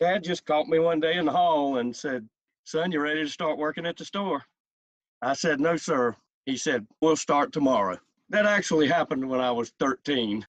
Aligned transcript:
Dad 0.00 0.24
just 0.24 0.44
caught 0.44 0.68
me 0.68 0.78
one 0.78 1.00
day 1.00 1.16
in 1.16 1.24
the 1.24 1.32
hall 1.32 1.78
and 1.78 1.94
said, 1.94 2.28
Son, 2.64 2.90
you 2.90 3.00
ready 3.00 3.22
to 3.22 3.28
start 3.28 3.58
working 3.58 3.86
at 3.86 3.96
the 3.96 4.04
store? 4.04 4.44
I 5.22 5.34
said, 5.34 5.60
No, 5.60 5.76
sir. 5.76 6.16
He 6.46 6.56
said, 6.56 6.86
We'll 7.00 7.16
start 7.16 7.52
tomorrow. 7.52 7.98
That 8.30 8.46
actually 8.46 8.88
happened 8.88 9.28
when 9.28 9.40
I 9.40 9.50
was 9.50 9.72
13. 9.78 10.46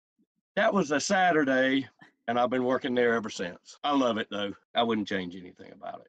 That 0.55 0.73
was 0.73 0.91
a 0.91 0.99
Saturday, 0.99 1.87
and 2.27 2.39
I've 2.39 2.49
been 2.49 2.63
working 2.63 2.95
there 2.95 3.13
ever 3.13 3.29
since. 3.29 3.77
I 3.83 3.95
love 3.95 4.17
it 4.17 4.27
though. 4.31 4.53
I 4.73 4.83
wouldn't 4.83 5.07
change 5.07 5.35
anything 5.35 5.71
about 5.71 6.01
it. 6.01 6.07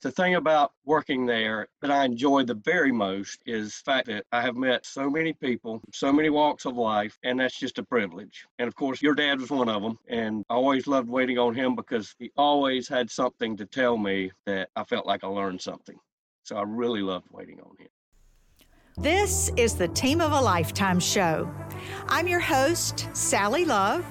The 0.00 0.12
thing 0.12 0.36
about 0.36 0.74
working 0.84 1.26
there 1.26 1.66
that 1.82 1.90
I 1.90 2.04
enjoy 2.04 2.44
the 2.44 2.54
very 2.54 2.92
most 2.92 3.40
is 3.46 3.82
the 3.84 3.90
fact 3.90 4.06
that 4.06 4.26
I 4.30 4.40
have 4.40 4.54
met 4.54 4.86
so 4.86 5.10
many 5.10 5.32
people, 5.32 5.80
so 5.92 6.12
many 6.12 6.30
walks 6.30 6.66
of 6.66 6.76
life, 6.76 7.18
and 7.24 7.40
that's 7.40 7.58
just 7.58 7.78
a 7.78 7.82
privilege. 7.82 8.46
And 8.60 8.68
of 8.68 8.76
course, 8.76 9.02
your 9.02 9.16
dad 9.16 9.40
was 9.40 9.50
one 9.50 9.68
of 9.68 9.82
them. 9.82 9.98
And 10.08 10.44
I 10.48 10.54
always 10.54 10.86
loved 10.86 11.08
waiting 11.08 11.36
on 11.36 11.52
him 11.52 11.74
because 11.74 12.14
he 12.20 12.30
always 12.36 12.86
had 12.86 13.10
something 13.10 13.56
to 13.56 13.66
tell 13.66 13.98
me 13.98 14.30
that 14.46 14.68
I 14.76 14.84
felt 14.84 15.04
like 15.04 15.24
I 15.24 15.26
learned 15.26 15.60
something. 15.60 15.98
So 16.44 16.56
I 16.56 16.62
really 16.62 17.02
loved 17.02 17.26
waiting 17.32 17.58
on 17.60 17.76
him. 17.76 17.88
This 18.98 19.50
is 19.56 19.74
the 19.74 19.88
Team 19.88 20.20
of 20.20 20.30
a 20.30 20.40
Lifetime 20.40 21.00
show. 21.00 21.52
I'm 22.06 22.28
your 22.28 22.40
host, 22.40 23.08
Sally 23.14 23.64
Love. 23.64 24.06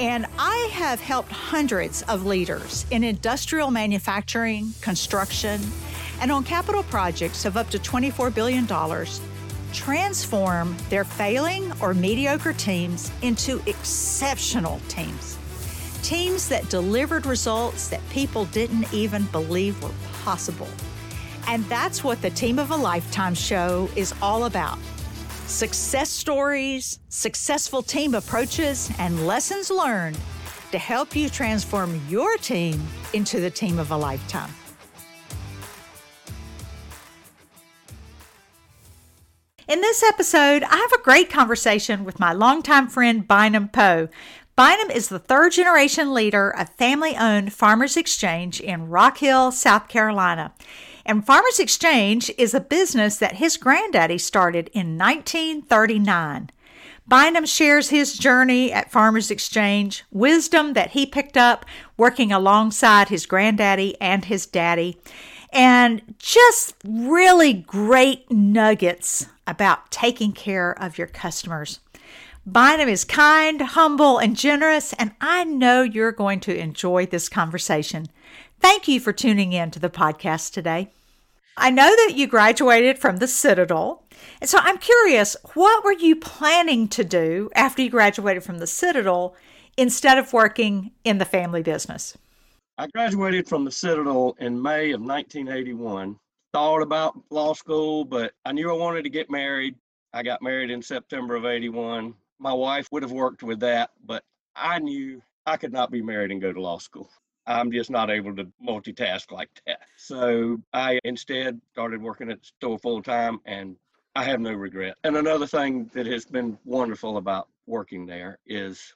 And 0.00 0.26
I 0.38 0.70
have 0.72 1.00
helped 1.00 1.32
hundreds 1.32 2.02
of 2.02 2.24
leaders 2.24 2.86
in 2.92 3.02
industrial 3.02 3.72
manufacturing, 3.72 4.72
construction, 4.80 5.60
and 6.20 6.30
on 6.30 6.44
capital 6.44 6.84
projects 6.84 7.44
of 7.44 7.56
up 7.56 7.68
to 7.70 7.78
$24 7.78 8.32
billion 8.32 8.66
transform 9.72 10.76
their 10.88 11.04
failing 11.04 11.72
or 11.80 11.94
mediocre 11.94 12.52
teams 12.52 13.10
into 13.22 13.60
exceptional 13.66 14.80
teams. 14.88 15.36
Teams 16.02 16.48
that 16.48 16.68
delivered 16.70 17.26
results 17.26 17.88
that 17.88 18.00
people 18.08 18.44
didn't 18.46 18.92
even 18.94 19.24
believe 19.26 19.82
were 19.82 19.90
possible. 20.22 20.68
And 21.48 21.64
that's 21.64 22.04
what 22.04 22.22
the 22.22 22.30
Team 22.30 22.58
of 22.58 22.70
a 22.70 22.76
Lifetime 22.76 23.34
show 23.34 23.90
is 23.96 24.14
all 24.22 24.44
about 24.44 24.78
success 25.48 26.10
stories, 26.10 26.98
successful 27.08 27.82
team 27.82 28.14
approaches, 28.14 28.90
and 28.98 29.26
lessons 29.26 29.70
learned 29.70 30.18
to 30.70 30.78
help 30.78 31.16
you 31.16 31.28
transform 31.28 32.00
your 32.08 32.36
team 32.36 32.86
into 33.14 33.40
the 33.40 33.50
team 33.50 33.78
of 33.78 33.90
a 33.90 33.96
lifetime. 33.96 34.52
In 39.66 39.80
this 39.80 40.02
episode, 40.02 40.62
I 40.62 40.76
have 40.76 40.92
a 40.92 41.02
great 41.02 41.30
conversation 41.30 42.04
with 42.04 42.20
my 42.20 42.32
longtime 42.32 42.88
friend 42.88 43.26
Bynum 43.26 43.68
Poe. 43.68 44.08
Bynum 44.56 44.90
is 44.90 45.08
the 45.08 45.18
third 45.18 45.52
generation 45.52 46.12
leader 46.12 46.50
of 46.50 46.68
family 46.70 47.16
owned 47.16 47.52
Farmers 47.52 47.96
Exchange 47.96 48.60
in 48.60 48.88
Rock 48.88 49.18
Hill, 49.18 49.52
South 49.52 49.88
Carolina. 49.88 50.52
And 51.08 51.24
Farmers 51.24 51.58
Exchange 51.58 52.30
is 52.36 52.52
a 52.52 52.60
business 52.60 53.16
that 53.16 53.36
his 53.36 53.56
granddaddy 53.56 54.18
started 54.18 54.68
in 54.74 54.98
1939. 54.98 56.50
Bynum 57.08 57.46
shares 57.46 57.88
his 57.88 58.18
journey 58.18 58.70
at 58.70 58.92
Farmers 58.92 59.30
Exchange, 59.30 60.04
wisdom 60.12 60.74
that 60.74 60.90
he 60.90 61.06
picked 61.06 61.38
up 61.38 61.64
working 61.96 62.30
alongside 62.30 63.08
his 63.08 63.24
granddaddy 63.24 63.98
and 64.02 64.26
his 64.26 64.44
daddy, 64.44 65.00
and 65.50 66.02
just 66.18 66.74
really 66.84 67.54
great 67.54 68.30
nuggets 68.30 69.28
about 69.46 69.90
taking 69.90 70.32
care 70.32 70.72
of 70.78 70.98
your 70.98 71.06
customers. 71.06 71.80
Bynum 72.44 72.90
is 72.90 73.06
kind, 73.06 73.62
humble, 73.62 74.18
and 74.18 74.36
generous, 74.36 74.92
and 74.98 75.12
I 75.22 75.44
know 75.44 75.80
you're 75.80 76.12
going 76.12 76.40
to 76.40 76.54
enjoy 76.54 77.06
this 77.06 77.30
conversation. 77.30 78.08
Thank 78.60 78.88
you 78.88 79.00
for 79.00 79.14
tuning 79.14 79.54
in 79.54 79.70
to 79.70 79.78
the 79.78 79.88
podcast 79.88 80.52
today. 80.52 80.90
I 81.58 81.70
know 81.70 81.88
that 81.88 82.14
you 82.16 82.26
graduated 82.26 82.98
from 82.98 83.16
the 83.18 83.26
Citadel. 83.26 84.04
And 84.40 84.48
so 84.48 84.58
I'm 84.60 84.78
curious, 84.78 85.36
what 85.54 85.84
were 85.84 85.92
you 85.92 86.16
planning 86.16 86.88
to 86.88 87.04
do 87.04 87.50
after 87.54 87.82
you 87.82 87.90
graduated 87.90 88.44
from 88.44 88.58
the 88.58 88.66
Citadel 88.66 89.34
instead 89.76 90.18
of 90.18 90.32
working 90.32 90.92
in 91.04 91.18
the 91.18 91.24
family 91.24 91.62
business? 91.62 92.16
I 92.78 92.86
graduated 92.86 93.48
from 93.48 93.64
the 93.64 93.72
Citadel 93.72 94.36
in 94.38 94.60
May 94.60 94.92
of 94.92 95.00
1981. 95.00 96.16
Thought 96.52 96.82
about 96.82 97.18
law 97.30 97.52
school, 97.52 98.04
but 98.04 98.32
I 98.44 98.52
knew 98.52 98.70
I 98.70 98.74
wanted 98.74 99.02
to 99.02 99.10
get 99.10 99.30
married. 99.30 99.74
I 100.12 100.22
got 100.22 100.42
married 100.42 100.70
in 100.70 100.80
September 100.80 101.34
of 101.34 101.44
81. 101.44 102.14
My 102.38 102.52
wife 102.52 102.88
would 102.92 103.02
have 103.02 103.12
worked 103.12 103.42
with 103.42 103.60
that, 103.60 103.90
but 104.06 104.22
I 104.54 104.78
knew 104.78 105.20
I 105.44 105.56
could 105.56 105.72
not 105.72 105.90
be 105.90 106.02
married 106.02 106.30
and 106.30 106.40
go 106.40 106.52
to 106.52 106.60
law 106.60 106.78
school. 106.78 107.10
I'm 107.46 107.72
just 107.72 107.90
not 107.90 108.10
able 108.10 108.34
to 108.36 108.46
multitask 108.66 109.32
like 109.32 109.50
that. 109.66 109.77
So 110.00 110.62
I 110.72 111.00
instead 111.02 111.60
started 111.72 112.00
working 112.00 112.30
at 112.30 112.38
the 112.38 112.46
store 112.46 112.78
full 112.78 113.02
time 113.02 113.40
and 113.46 113.74
I 114.14 114.22
have 114.22 114.38
no 114.38 114.52
regret. 114.52 114.94
And 115.02 115.16
another 115.16 115.46
thing 115.46 115.90
that 115.92 116.06
has 116.06 116.24
been 116.24 116.56
wonderful 116.64 117.16
about 117.16 117.48
working 117.66 118.06
there 118.06 118.38
is 118.46 118.94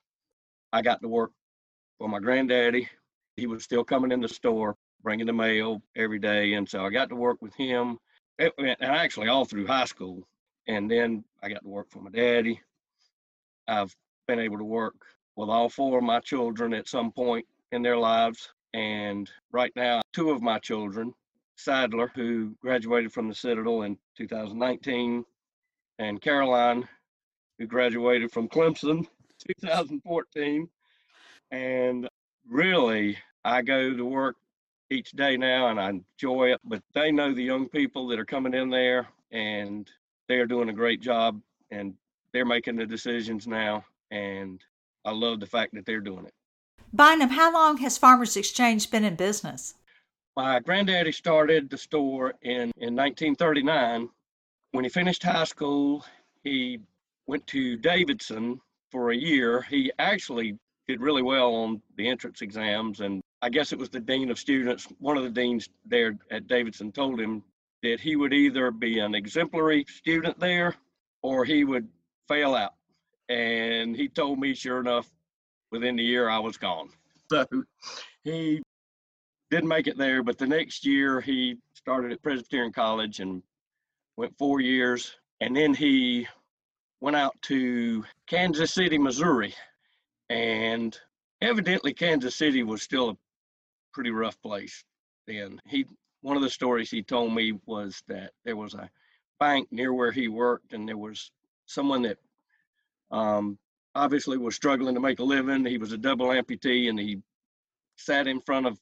I 0.73 0.81
got 0.81 1.03
to 1.03 1.09
work 1.09 1.33
for 1.99 2.09
my 2.09 2.21
granddaddy. 2.21 2.89
He 3.37 3.49
was 3.49 3.65
still 3.65 3.83
coming 3.83 4.13
in 4.13 4.21
the 4.21 4.29
store, 4.29 4.77
bringing 5.03 5.27
the 5.27 5.33
mail 5.33 5.83
every 5.97 6.21
day. 6.21 6.55
And 6.55 6.69
so 6.69 6.87
I 6.87 6.91
got 6.91 7.09
to 7.09 7.17
work 7.17 7.43
with 7.43 7.55
him, 7.57 7.99
eh, 8.39 8.51
and 8.59 8.77
actually 8.81 9.27
all 9.27 9.45
through 9.45 9.67
high 9.67 9.87
school. 9.87 10.23
And 10.69 10.89
then 10.89 11.25
I 11.43 11.49
got 11.49 11.63
to 11.63 11.69
work 11.69 11.91
for 11.91 12.01
my 12.01 12.11
daddy. 12.11 12.61
I've 13.67 13.95
been 14.29 14.39
able 14.39 14.59
to 14.59 14.65
work 14.65 14.95
with 15.35 15.49
all 15.49 15.69
four 15.69 15.99
of 15.99 16.05
my 16.05 16.21
children 16.21 16.73
at 16.73 16.87
some 16.87 17.11
point 17.11 17.45
in 17.73 17.83
their 17.83 17.99
lives. 17.99 18.53
And 18.75 19.31
right 19.53 19.73
now, 19.77 20.01
two 20.13 20.31
of 20.31 20.43
my 20.43 20.59
children, 20.59 21.15
Sadler, 21.57 22.11
who 22.15 22.57
graduated 22.61 23.13
from 23.13 23.29
the 23.29 23.35
Citadel 23.35 23.83
in 23.83 23.99
2019, 24.17 25.25
and 25.99 26.21
Caroline, 26.21 26.89
who 27.59 27.67
graduated 27.67 28.33
from 28.33 28.49
Clemson 28.49 29.07
2014. 29.61 30.69
And 31.51 32.09
really, 32.49 33.19
I 33.45 33.63
go 33.63 33.95
to 33.95 34.05
work 34.05 34.37
each 34.91 35.13
day 35.13 35.37
now 35.37 35.69
and 35.69 35.81
I 35.81 35.91
enjoy 35.91 36.53
it, 36.53 36.61
but 36.65 36.83
they 36.95 37.11
know 37.13 37.33
the 37.33 37.43
young 37.43 37.69
people 37.69 38.07
that 38.09 38.19
are 38.19 38.25
coming 38.25 38.55
in 38.55 38.69
there 38.71 39.09
and 39.31 39.91
they're 40.29 40.47
doing 40.47 40.69
a 40.69 40.75
great 40.75 41.01
job 41.01 41.41
and 41.71 41.95
they're 42.33 42.45
making 42.45 42.77
the 42.77 42.87
decisions 42.87 43.47
now. 43.47 43.85
And 44.11 44.61
I 45.05 45.13
love 45.13 45.41
the 45.41 45.47
fact 45.47 45.75
that 45.75 45.87
they're 45.87 46.01
doing 46.01 46.27
it. 46.27 46.35
Bynum, 46.95 47.31
how 47.31 47.51
long 47.51 47.79
has 47.79 47.97
Farmers 47.97 48.37
Exchange 48.37 48.91
been 48.91 49.03
in 49.03 49.17
business? 49.17 49.75
My 50.37 50.61
granddaddy 50.61 51.13
started 51.13 51.71
the 51.71 51.79
store 51.79 52.35
in, 52.43 52.71
in 52.77 52.95
1939. 52.95 54.11
When 54.73 54.85
he 54.85 54.91
finished 54.91 55.23
high 55.23 55.45
school, 55.45 56.05
he 56.45 56.81
went 57.27 57.47
to 57.47 57.77
Davidson 57.77 58.61
for 58.91 59.11
a 59.11 59.17
year. 59.17 59.63
He 59.63 59.91
actually 59.99 60.59
did 60.87 61.01
really 61.01 61.23
well 61.23 61.55
on 61.55 61.81
the 61.97 62.09
entrance 62.09 62.43
exams, 62.43 63.01
and 63.01 63.23
I 63.41 63.49
guess 63.49 63.73
it 63.73 63.79
was 63.79 63.89
the 63.89 64.01
dean 64.01 64.31
of 64.31 64.39
students, 64.39 64.87
one 64.99 65.17
of 65.17 65.23
the 65.23 65.31
deans 65.31 65.71
there 65.87 66.19
at 66.31 66.47
Davidson 66.47 66.93
told 66.93 67.19
him 67.19 67.43
that 67.83 68.01
he 68.01 68.17
would 68.17 68.35
either 68.35 68.71
be 68.71 68.99
an 68.99 69.15
exemplary 69.15 69.87
student 69.89 70.39
there 70.39 70.75
or 71.23 71.47
he 71.47 71.65
would 71.65 71.89
fail 72.29 72.55
out. 72.55 72.75
And 73.31 73.97
he 73.97 74.09
told 74.09 74.39
me, 74.39 74.55
sure 74.55 74.81
enough, 74.81 75.11
within 75.73 75.97
the 75.97 76.05
year 76.05 76.29
I 76.29 76.39
was 76.39 76.57
gone. 76.57 76.91
So 77.31 77.47
he 78.25 78.63
didn't 79.51 79.69
make 79.69 79.87
it 79.87 79.97
there, 79.97 80.23
but 80.23 80.37
the 80.37 80.47
next 80.47 80.85
year 80.85 81.19
he 81.19 81.57
started 81.73 82.13
at 82.13 82.23
Presbyterian 82.23 82.73
College 82.73 83.21
and 83.21 83.43
went 84.19 84.37
four 84.37 84.61
years. 84.61 85.15
And 85.41 85.57
then 85.57 85.73
he 85.73 86.29
went 87.01 87.17
out 87.17 87.35
to 87.43 88.05
Kansas 88.27 88.75
City, 88.75 88.99
Missouri. 88.99 89.55
And 90.29 90.99
evidently, 91.41 91.95
Kansas 91.95 92.37
City 92.37 92.63
was 92.65 92.83
still 92.83 93.11
a 93.11 93.17
pretty 93.95 94.11
rough 94.11 94.41
place 94.43 94.85
then. 95.27 95.59
He 95.67 95.87
one 96.21 96.37
of 96.37 96.43
the 96.43 96.51
stories 96.51 96.91
he 96.91 97.03
told 97.03 97.35
me 97.35 97.59
was 97.67 98.03
that 98.09 98.33
there 98.45 98.57
was 98.57 98.75
a 98.75 98.91
bank 99.41 99.69
near 99.71 99.93
where 99.93 100.13
he 100.13 100.29
worked, 100.29 100.73
and 100.73 100.89
there 100.89 100.99
was 100.99 101.33
someone 101.67 102.03
that 102.03 102.19
um, 103.11 103.59
obviously 103.95 104.39
was 104.39 104.55
struggling 104.55 104.95
to 104.95 105.01
make 105.01 105.19
a 105.19 105.25
living. 105.25 105.65
He 105.65 105.79
was 105.79 105.93
a 105.93 105.99
double 105.99 106.29
amputee 106.29 106.89
and 106.89 106.99
he 106.99 107.21
sat 107.97 108.27
in 108.27 108.41
front 108.41 108.67
of 108.67 108.79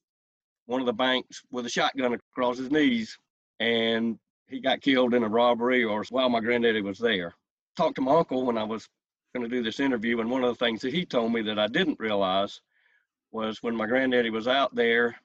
one 0.66 0.80
of 0.80 0.86
the 0.86 0.92
banks 0.92 1.42
with 1.50 1.66
a 1.66 1.70
shotgun 1.70 2.14
across 2.14 2.58
his 2.58 2.70
knees 2.70 3.18
and 3.58 4.18
he 4.48 4.60
got 4.60 4.80
killed 4.80 5.14
in 5.14 5.22
a 5.22 5.28
robbery 5.28 5.84
or 5.84 6.04
while 6.10 6.28
my 6.28 6.40
granddaddy 6.40 6.80
was 6.80 6.98
there. 6.98 7.34
Talked 7.76 7.96
to 7.96 8.02
my 8.02 8.16
uncle 8.16 8.44
when 8.44 8.58
I 8.58 8.64
was 8.64 8.88
going 9.34 9.48
to 9.48 9.56
do 9.56 9.62
this 9.62 9.78
interview, 9.78 10.20
and 10.20 10.28
one 10.28 10.42
of 10.42 10.50
the 10.50 10.64
things 10.64 10.80
that 10.80 10.92
he 10.92 11.04
told 11.04 11.32
me 11.32 11.42
that 11.42 11.58
I 11.58 11.68
didn't 11.68 12.00
realize 12.00 12.60
was 13.30 13.62
when 13.62 13.76
my 13.76 13.86
granddaddy 13.86 14.30
was 14.30 14.48
out 14.48 14.74
there, 14.74 15.16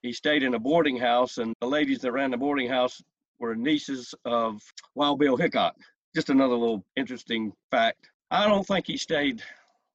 he 0.00 0.12
stayed 0.12 0.42
in 0.42 0.54
a 0.54 0.58
boarding 0.58 0.96
house, 0.96 1.36
and 1.38 1.54
the 1.60 1.66
ladies 1.66 2.00
that 2.00 2.12
ran 2.12 2.30
the 2.30 2.38
boarding 2.38 2.70
house 2.70 3.02
were 3.38 3.54
nieces 3.54 4.14
of 4.24 4.62
Wild 4.94 5.18
Bill 5.18 5.36
Hickok. 5.36 5.76
Just 6.14 6.30
another 6.30 6.54
little 6.54 6.84
interesting 6.96 7.52
fact. 7.70 8.08
I 8.32 8.48
don't 8.48 8.66
think 8.66 8.86
he 8.86 8.96
stayed 8.96 9.42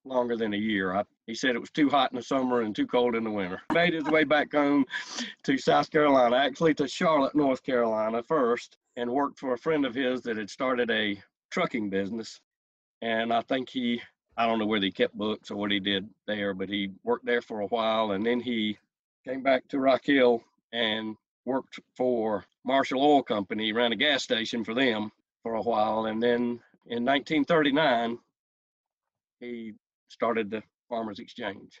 longer 0.04 0.36
than 0.36 0.54
a 0.54 0.58
year. 0.58 0.94
I, 0.94 1.02
he 1.26 1.34
said 1.34 1.56
it 1.56 1.60
was 1.60 1.72
too 1.72 1.88
hot 1.88 2.12
in 2.12 2.16
the 2.16 2.22
summer 2.22 2.62
and 2.62 2.74
too 2.74 2.86
cold 2.86 3.16
in 3.16 3.24
the 3.24 3.30
winter. 3.32 3.60
Made 3.74 3.94
his 3.94 4.04
way 4.04 4.22
back 4.22 4.52
home 4.52 4.84
to 5.42 5.58
South 5.58 5.90
Carolina, 5.90 6.36
actually 6.36 6.72
to 6.74 6.86
Charlotte, 6.86 7.34
North 7.34 7.64
Carolina 7.64 8.22
first, 8.22 8.78
and 8.96 9.10
worked 9.10 9.40
for 9.40 9.54
a 9.54 9.58
friend 9.58 9.84
of 9.84 9.92
his 9.92 10.22
that 10.22 10.36
had 10.36 10.48
started 10.48 10.88
a 10.88 11.20
trucking 11.50 11.90
business. 11.90 12.40
And 13.02 13.32
I 13.32 13.42
think 13.42 13.68
he, 13.68 14.00
I 14.36 14.46
don't 14.46 14.60
know 14.60 14.66
whether 14.66 14.84
he 14.84 14.92
kept 14.92 15.18
books 15.18 15.50
or 15.50 15.56
what 15.56 15.72
he 15.72 15.80
did 15.80 16.08
there, 16.28 16.54
but 16.54 16.68
he 16.68 16.92
worked 17.02 17.26
there 17.26 17.42
for 17.42 17.62
a 17.62 17.66
while. 17.66 18.12
And 18.12 18.24
then 18.24 18.38
he 18.38 18.78
came 19.24 19.42
back 19.42 19.66
to 19.68 19.80
Rock 19.80 20.04
Hill 20.04 20.44
and 20.72 21.16
worked 21.44 21.80
for 21.96 22.44
Marshall 22.64 23.02
Oil 23.02 23.24
Company, 23.24 23.72
ran 23.72 23.90
a 23.90 23.96
gas 23.96 24.22
station 24.22 24.62
for 24.62 24.74
them 24.74 25.10
for 25.42 25.54
a 25.54 25.62
while. 25.62 26.06
And 26.06 26.22
then 26.22 26.60
in 26.86 27.04
1939, 27.04 28.18
he 29.40 29.72
started 30.08 30.50
the 30.50 30.62
Farmers 30.88 31.18
Exchange. 31.18 31.80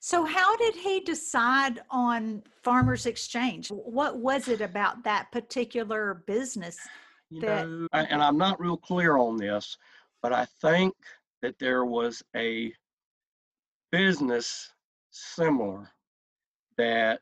So, 0.00 0.24
how 0.24 0.56
did 0.56 0.74
he 0.74 1.00
decide 1.00 1.82
on 1.90 2.42
Farmers 2.62 3.06
Exchange? 3.06 3.68
What 3.68 4.18
was 4.18 4.48
it 4.48 4.60
about 4.60 5.04
that 5.04 5.30
particular 5.30 6.24
business? 6.26 6.78
You 7.30 7.40
that... 7.42 7.68
know, 7.68 7.86
and 7.92 8.22
I'm 8.22 8.38
not 8.38 8.60
real 8.60 8.76
clear 8.76 9.18
on 9.18 9.36
this, 9.36 9.76
but 10.22 10.32
I 10.32 10.46
think 10.60 10.94
that 11.42 11.58
there 11.58 11.84
was 11.84 12.22
a 12.34 12.72
business 13.92 14.70
similar 15.10 15.90
that 16.78 17.20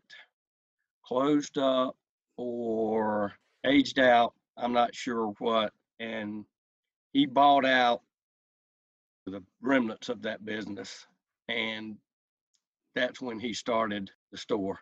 closed 1.05 1.59
up 1.59 1.97
or 2.37 3.33
aged 3.67 3.99
out. 3.99 4.35
I'm 4.57 4.73
not 4.73 4.95
sure 4.95 5.35
what. 5.39 5.73
And 6.01 6.45
he 7.13 7.27
bought 7.27 7.65
out 7.65 8.03
the 9.29 9.43
remnants 9.61 10.09
of 10.09 10.23
that 10.23 10.45
business. 10.45 11.07
And 11.49 11.97
that's 12.95 13.21
when 13.21 13.39
he 13.39 13.53
started 13.53 14.11
the 14.33 14.39
store. 14.39 14.81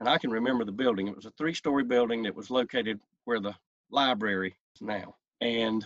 And 0.00 0.08
I 0.08 0.18
can 0.18 0.30
remember 0.30 0.64
the 0.64 0.72
building. 0.72 1.08
It 1.08 1.16
was 1.16 1.26
a 1.26 1.32
three 1.32 1.54
story 1.54 1.84
building 1.84 2.22
that 2.22 2.34
was 2.34 2.50
located 2.50 3.00
where 3.24 3.40
the 3.40 3.54
library 3.90 4.56
is 4.74 4.80
now. 4.80 5.14
And 5.40 5.84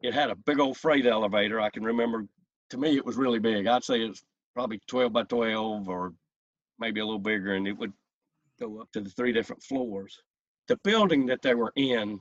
it 0.00 0.14
had 0.14 0.30
a 0.30 0.36
big 0.36 0.60
old 0.60 0.76
freight 0.76 1.06
elevator. 1.06 1.60
I 1.60 1.70
can 1.70 1.84
remember, 1.84 2.26
to 2.70 2.78
me, 2.78 2.96
it 2.96 3.04
was 3.04 3.16
really 3.16 3.38
big. 3.38 3.66
I'd 3.66 3.84
say 3.84 4.00
it's 4.00 4.24
probably 4.54 4.80
12 4.86 5.12
by 5.12 5.24
12 5.24 5.88
or 5.88 6.12
maybe 6.78 7.00
a 7.00 7.04
little 7.04 7.18
bigger. 7.18 7.54
And 7.54 7.66
it 7.66 7.76
would 7.76 7.92
go 8.60 8.80
up 8.80 8.90
to 8.92 9.00
the 9.00 9.10
three 9.10 9.32
different 9.32 9.62
floors. 9.62 10.20
The 10.68 10.76
building 10.78 11.26
that 11.26 11.42
they 11.42 11.54
were 11.54 11.72
in 11.76 12.20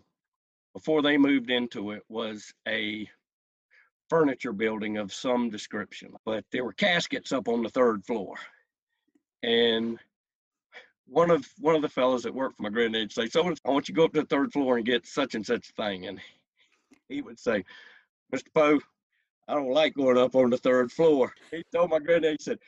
before 0.73 1.01
they 1.01 1.17
moved 1.17 1.51
into 1.51 1.91
it 1.91 2.03
was 2.09 2.51
a 2.67 3.07
furniture 4.11 4.51
building 4.51 4.97
of 4.97 5.13
some 5.13 5.49
description, 5.49 6.13
but 6.25 6.43
there 6.51 6.65
were 6.65 6.73
caskets 6.73 7.31
up 7.31 7.47
on 7.47 7.63
the 7.63 7.69
third 7.69 8.05
floor. 8.05 8.35
And 9.41 9.97
one 11.07 11.31
of 11.31 11.47
one 11.59 11.75
of 11.75 11.81
the 11.81 11.87
fellows 11.87 12.23
that 12.23 12.35
worked 12.35 12.57
for 12.57 12.63
my 12.63 12.69
granddad 12.69 13.03
would 13.03 13.11
say, 13.13 13.27
"So 13.27 13.41
I 13.41 13.71
want 13.71 13.87
you 13.87 13.93
to 13.93 13.97
go 13.97 14.03
up 14.03 14.13
to 14.13 14.21
the 14.21 14.27
third 14.27 14.51
floor 14.51 14.75
and 14.75 14.85
get 14.85 15.05
such 15.05 15.33
and 15.33 15.45
such 15.45 15.71
thing." 15.71 16.07
And 16.07 16.19
he 17.07 17.21
would 17.21 17.39
say, 17.39 17.63
"Mr. 18.35 18.53
Poe, 18.53 18.81
I 19.47 19.53
don't 19.55 19.71
like 19.71 19.93
going 19.93 20.17
up 20.17 20.35
on 20.35 20.49
the 20.49 20.57
third 20.57 20.91
floor." 20.91 21.33
He 21.49 21.63
told 21.71 21.91
my 21.91 21.99
granddad, 21.99 22.33
he 22.39 22.43
said, 22.43 22.59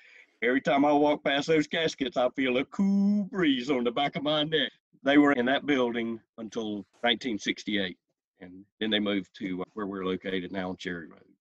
Every 0.41 0.61
time 0.61 0.83
I 0.85 0.91
walk 0.93 1.23
past 1.23 1.47
those 1.47 1.67
caskets, 1.67 2.17
I 2.17 2.29
feel 2.29 2.57
a 2.57 2.65
cool 2.65 3.23
breeze 3.25 3.69
on 3.69 3.83
the 3.83 3.91
back 3.91 4.15
of 4.17 4.23
my 4.23 4.43
neck. 4.43 4.71
They 5.03 5.17
were 5.17 5.33
in 5.33 5.45
that 5.47 5.65
building 5.65 6.19
until 6.37 6.85
1968, 7.01 7.97
and 8.41 8.65
then 8.79 8.89
they 8.89 8.99
moved 8.99 9.33
to 9.39 9.61
uh, 9.61 9.65
where 9.73 9.87
we're 9.87 10.05
located 10.05 10.51
now 10.51 10.69
on 10.69 10.77
Cherry 10.77 11.07
Road. 11.07 11.32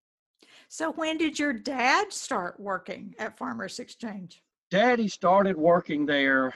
So, 0.73 0.91
when 0.93 1.19
did 1.19 1.39
your 1.39 1.53
dad 1.53 2.15
start 2.15 2.59
working 2.59 3.15
at 3.19 3.37
Farmers 3.37 3.79
Exchange? 3.79 4.43
Daddy 4.71 5.07
started 5.07 5.55
working 5.55 6.07
there, 6.07 6.55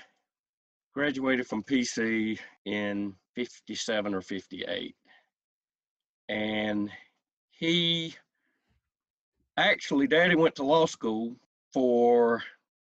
graduated 0.95 1.47
from 1.47 1.63
PC 1.63 2.39
in 2.65 3.15
57 3.35 4.15
or 4.15 4.23
58. 4.23 4.97
And 6.31 6.91
he 7.51 8.15
actually, 9.59 10.07
Daddy 10.07 10.35
went 10.35 10.55
to 10.55 10.65
law 10.65 10.87
school 10.87 11.37
for 11.75 12.43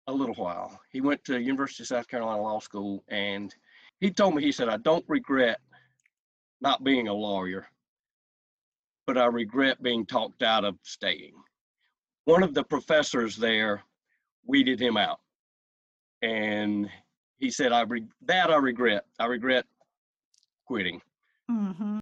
a 0.09 0.13
little 0.13 0.35
while. 0.35 0.81
He 0.91 1.01
went 1.01 1.23
to 1.27 1.41
University 1.41 1.85
of 1.85 1.87
South 1.87 2.09
Carolina 2.09 2.43
Law 2.43 2.59
School 2.59 3.05
and 3.07 3.55
he 4.01 4.11
told 4.11 4.35
me, 4.35 4.43
he 4.43 4.51
said, 4.51 4.69
I 4.69 4.79
don't 4.79 5.05
regret 5.07 5.61
not 6.61 6.83
being 6.83 7.07
a 7.07 7.15
lawyer, 7.15 7.69
but 9.13 9.19
I 9.19 9.27
regret 9.27 9.83
being 9.83 10.07
talked 10.07 10.45
out 10.45 10.65
of 10.65 10.77
staying. 10.85 11.33
One 12.27 12.45
of 12.45 12.55
the 12.55 12.63
professors 12.63 13.35
there 13.35 13.83
weeded 14.47 14.81
him 14.81 14.97
out. 14.97 15.19
And 16.23 16.89
he 17.39 17.51
said, 17.51 17.73
I 17.73 17.81
re- 17.81 18.07
that 18.27 18.53
I 18.53 18.59
regret. 18.59 19.07
I 19.19 19.27
regret 19.27 19.65
quitting. 20.65 21.01
Mm-hmm. 21.51 21.99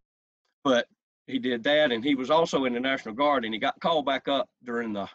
But 0.62 0.86
he 1.26 1.38
did 1.38 1.62
that. 1.64 1.92
And 1.92 2.04
he 2.04 2.14
was 2.14 2.30
also 2.30 2.66
in 2.66 2.74
the 2.74 2.80
National 2.80 3.14
Guard 3.14 3.46
and 3.46 3.54
he 3.54 3.58
got 3.58 3.80
called 3.80 4.04
back 4.04 4.28
up 4.28 4.50
during 4.62 4.92
the 4.92 5.08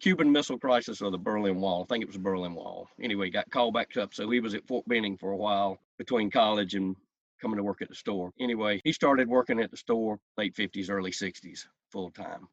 Cuban 0.00 0.32
Missile 0.32 0.58
Crisis 0.58 1.00
or 1.00 1.12
the 1.12 1.16
Berlin 1.18 1.60
Wall. 1.60 1.84
I 1.84 1.86
think 1.86 2.02
it 2.02 2.08
was 2.08 2.16
the 2.16 2.22
Berlin 2.22 2.54
Wall. 2.54 2.88
Anyway, 3.00 3.26
he 3.26 3.30
got 3.30 3.48
called 3.52 3.74
back 3.74 3.96
up. 3.96 4.14
So 4.14 4.28
he 4.28 4.40
was 4.40 4.56
at 4.56 4.66
Fort 4.66 4.84
Benning 4.88 5.16
for 5.16 5.30
a 5.30 5.36
while 5.36 5.78
between 5.96 6.28
college 6.28 6.74
and 6.74 6.96
coming 7.40 7.56
to 7.56 7.62
work 7.62 7.82
at 7.82 7.88
the 7.88 7.94
store. 7.94 8.32
Anyway, 8.40 8.80
he 8.84 8.92
started 8.92 9.28
working 9.28 9.60
at 9.60 9.70
the 9.70 9.76
store 9.76 10.18
late 10.36 10.54
50s, 10.54 10.90
early 10.90 11.10
60s, 11.10 11.66
full 11.90 12.10
time. 12.10 12.48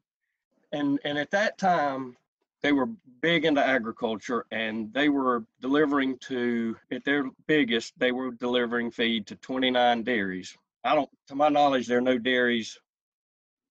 And 0.72 0.98
and 1.04 1.18
at 1.18 1.30
that 1.30 1.58
time, 1.58 2.16
they 2.62 2.72
were 2.72 2.88
big 3.20 3.44
into 3.44 3.64
agriculture 3.64 4.46
and 4.50 4.92
they 4.94 5.08
were 5.08 5.44
delivering 5.60 6.18
to 6.18 6.76
at 6.90 7.04
their 7.04 7.26
biggest, 7.46 7.92
they 7.98 8.10
were 8.10 8.30
delivering 8.30 8.90
feed 8.90 9.26
to 9.26 9.36
29 9.36 10.02
dairies. 10.02 10.56
I 10.82 10.94
don't 10.94 11.10
to 11.28 11.34
my 11.34 11.50
knowledge, 11.50 11.86
there 11.86 11.98
are 11.98 12.02
no 12.02 12.18
dairies 12.18 12.78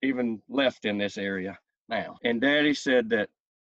even 0.04 0.42
left 0.48 0.86
in 0.86 0.98
this 0.98 1.18
area 1.18 1.58
now. 1.90 2.18
And 2.24 2.40
daddy 2.40 2.74
said 2.74 3.10
that 3.10 3.30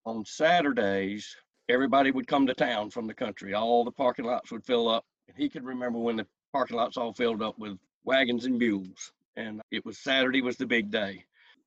on 0.04 0.24
Saturdays, 0.24 1.34
everybody 1.68 2.10
would 2.10 2.26
come 2.26 2.46
to 2.46 2.54
town 2.54 2.90
from 2.90 3.06
the 3.06 3.14
country. 3.14 3.54
All 3.54 3.84
the 3.84 3.90
parking 3.90 4.24
lots 4.24 4.52
would 4.52 4.64
fill 4.64 4.88
up. 4.88 5.04
And 5.28 5.36
he 5.36 5.48
could 5.48 5.64
remember 5.64 5.98
when 5.98 6.16
the 6.16 6.26
parking 6.56 6.78
lots 6.78 6.96
all 6.96 7.12
filled 7.12 7.42
up 7.42 7.58
with 7.58 7.78
wagons 8.04 8.46
and 8.46 8.58
mules. 8.58 9.12
And 9.36 9.60
it 9.70 9.84
was 9.84 9.98
Saturday 9.98 10.40
was 10.40 10.56
the 10.56 10.64
big 10.64 10.90
day. 10.90 11.22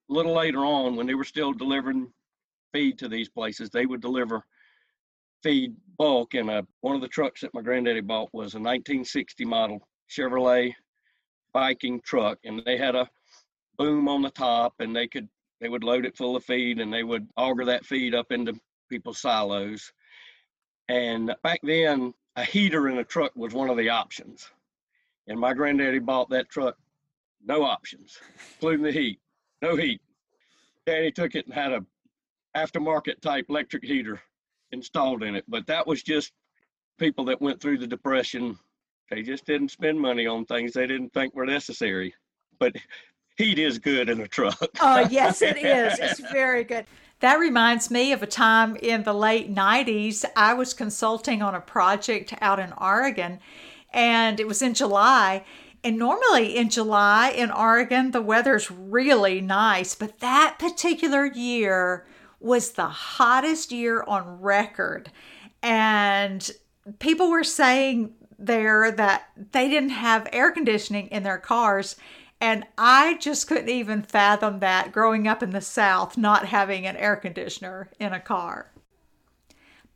A 0.10 0.14
little 0.14 0.34
later 0.34 0.66
on, 0.66 0.96
when 0.96 1.06
they 1.06 1.14
were 1.14 1.24
still 1.24 1.54
delivering 1.54 2.12
feed 2.74 2.98
to 2.98 3.08
these 3.08 3.30
places, 3.30 3.70
they 3.70 3.86
would 3.86 4.02
deliver 4.02 4.44
feed 5.44 5.76
bulk 6.00 6.34
in 6.34 6.50
a 6.50 6.66
one 6.82 6.96
of 6.96 7.02
the 7.02 7.08
trucks 7.08 7.42
that 7.42 7.54
my 7.54 7.62
granddaddy 7.62 8.02
bought 8.02 8.34
was 8.34 8.56
a 8.56 8.58
1960 8.58 9.46
model 9.46 9.88
Chevrolet 10.10 10.74
Viking 11.54 12.02
truck, 12.02 12.40
and 12.44 12.64
they 12.66 12.76
had 12.76 12.96
a 12.96 13.08
boom 13.78 14.08
on 14.08 14.24
the 14.24 14.32
top, 14.32 14.74
and 14.80 14.96
they 14.96 15.08
could 15.08 15.30
they 15.62 15.70
would 15.70 15.84
load 15.84 16.04
it 16.04 16.18
full 16.18 16.36
of 16.36 16.44
feed 16.44 16.80
and 16.80 16.92
they 16.92 17.04
would 17.04 17.28
auger 17.38 17.66
that 17.66 17.86
feed 17.86 18.16
up 18.16 18.32
into 18.32 18.60
people's 18.90 19.20
silos. 19.20 19.94
And 20.88 21.36
back 21.44 21.60
then, 21.62 22.16
a 22.36 22.44
heater 22.44 22.90
in 22.90 22.98
a 22.98 23.04
truck 23.04 23.36
was 23.36 23.54
one 23.54 23.70
of 23.70 23.78
the 23.78 23.90
options. 23.90 24.50
And 25.30 25.40
my 25.40 25.54
granddaddy 25.54 26.00
bought 26.00 26.30
that 26.32 26.50
truck, 26.50 26.76
no 27.46 27.64
options, 27.64 28.18
including 28.56 28.84
the 28.84 28.92
heat, 28.92 29.20
no 29.62 29.76
heat. 29.76 30.02
Daddy 30.86 31.12
took 31.12 31.36
it 31.36 31.46
and 31.46 31.54
had 31.54 31.72
a 31.72 31.86
aftermarket 32.58 33.22
type 33.22 33.46
electric 33.48 33.86
heater 33.86 34.20
installed 34.72 35.24
in 35.24 35.36
it. 35.36 35.46
But 35.48 35.68
that 35.68 35.86
was 35.86 36.02
just 36.02 36.34
people 36.98 37.24
that 37.26 37.42
went 37.42 37.62
through 37.62 37.78
the 37.78 37.88
depression. 37.88 38.58
They 39.12 39.22
just 39.22 39.46
didn't 39.46 39.70
spend 39.70 40.00
money 40.00 40.26
on 40.26 40.46
things 40.46 40.74
they 40.74 40.88
didn't 40.88 41.14
think 41.14 41.36
were 41.36 41.46
necessary. 41.46 42.14
But 42.60 42.74
heat 43.38 43.60
is 43.60 43.78
good 43.78 44.10
in 44.10 44.22
a 44.22 44.28
truck. 44.28 44.60
oh, 44.82 45.08
yes, 45.10 45.44
it 45.44 45.58
is. 45.64 46.00
It's 46.00 46.20
very 46.32 46.64
good. 46.64 46.86
That 47.20 47.36
reminds 47.36 47.92
me 47.92 48.14
of 48.14 48.24
a 48.24 48.28
time 48.28 48.78
in 48.78 49.04
the 49.04 49.14
late 49.14 49.54
90s. 49.54 50.26
I 50.36 50.54
was 50.54 50.74
consulting 50.74 51.42
on 51.42 51.54
a 51.54 51.62
project 51.62 52.34
out 52.42 52.60
in 52.60 52.74
Oregon, 52.80 53.40
and 53.94 54.40
it 54.40 54.48
was 54.48 54.62
in 54.62 54.74
July. 54.74 55.44
And 55.84 55.98
normally 55.98 56.58
in 56.58 56.70
July 56.70 57.30
in 57.30 57.52
Oregon, 57.52 58.12
the 58.12 58.22
weather's 58.22 58.70
really 58.70 59.40
nice, 59.40 59.96
but 59.96 60.20
that 60.20 60.58
particular 60.60 61.26
year 61.26 62.06
was 62.40 62.72
the 62.72 62.88
hottest 62.88 63.72
year 63.72 64.04
on 64.04 64.42
record. 64.42 65.12
And 65.64 66.50
people 67.00 67.30
were 67.30 67.44
saying 67.44 68.14
there 68.38 68.92
that 68.92 69.30
they 69.52 69.70
didn't 69.70 69.90
have 69.90 70.28
air 70.32 70.52
conditioning 70.52 71.08
in 71.08 71.24
their 71.24 71.38
cars 71.38 71.96
and 72.42 72.66
I 72.78 73.16
just 73.16 73.48
couldn't 73.48 73.70
even 73.70 74.02
fathom 74.02 74.60
that 74.60 74.92
growing 74.92 75.28
up 75.28 75.44
in 75.44 75.52
the 75.52 75.62
South, 75.62 76.18
not 76.18 76.46
having 76.46 76.88
an 76.88 76.96
air 76.96 77.18
conditioner 77.18 77.90
in 78.00 78.14
a 78.14 78.20
car. 78.20 78.72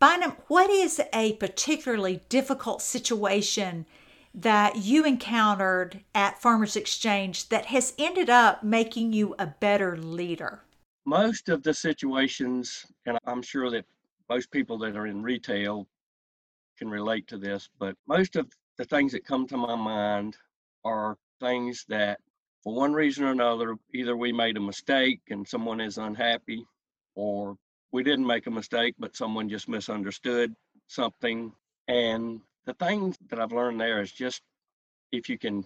Bynum, 0.04 0.36
what 0.50 0.70
is 0.70 1.00
a 1.14 1.32
particularly 1.38 2.20
difficult 2.28 2.82
situation 2.82 3.86
that 4.36 4.76
you 4.76 5.06
encountered 5.06 6.04
at 6.14 6.42
Farmers 6.42 6.76
Exchange 6.76 7.48
that 7.48 7.68
has 7.68 7.94
ended 7.98 8.30
up 8.30 8.66
making 8.66 9.14
you 9.14 9.34
a 9.40 9.48
better 9.48 9.96
leader? 9.96 10.64
most 11.06 11.48
of 11.48 11.64
the 11.64 11.74
situations, 11.74 12.86
and 13.06 13.18
I'm 13.26 13.42
sure 13.42 13.70
that 13.70 13.86
most 14.28 14.52
people 14.52 14.78
that 14.80 14.98
are 14.98 15.08
in 15.08 15.24
retail 15.24 15.88
can 16.78 16.90
relate 16.90 17.26
to 17.28 17.38
this, 17.38 17.70
but 17.80 17.96
most 18.06 18.36
of 18.36 18.52
the 18.78 18.84
things 18.84 19.14
that 19.14 19.24
come 19.24 19.48
to 19.48 19.56
my 19.56 19.76
mind 19.76 20.36
are 20.84 21.18
things 21.40 21.86
that, 21.88 22.20
for 22.62 22.76
one 22.76 22.92
reason 22.92 23.24
or 23.24 23.32
another, 23.32 23.78
either 23.94 24.18
we 24.18 24.34
made 24.34 24.58
a 24.58 24.62
mistake 24.62 25.22
and 25.30 25.48
someone 25.48 25.80
is 25.80 25.98
unhappy, 25.98 26.66
or 27.16 27.58
we 27.94 28.04
didn't 28.04 28.28
make 28.28 28.48
a 28.48 28.52
mistake, 28.52 28.96
but 29.00 29.16
someone 29.16 29.48
just 29.48 29.70
misunderstood 29.70 30.54
something. 30.88 31.54
And 31.88 32.42
the 32.66 32.74
thing 32.74 33.16
that 33.30 33.40
I've 33.40 33.54
learned 33.54 33.80
there 33.80 34.02
is 34.02 34.12
just 34.12 34.42
if 35.12 35.30
you 35.30 35.38
can 35.38 35.64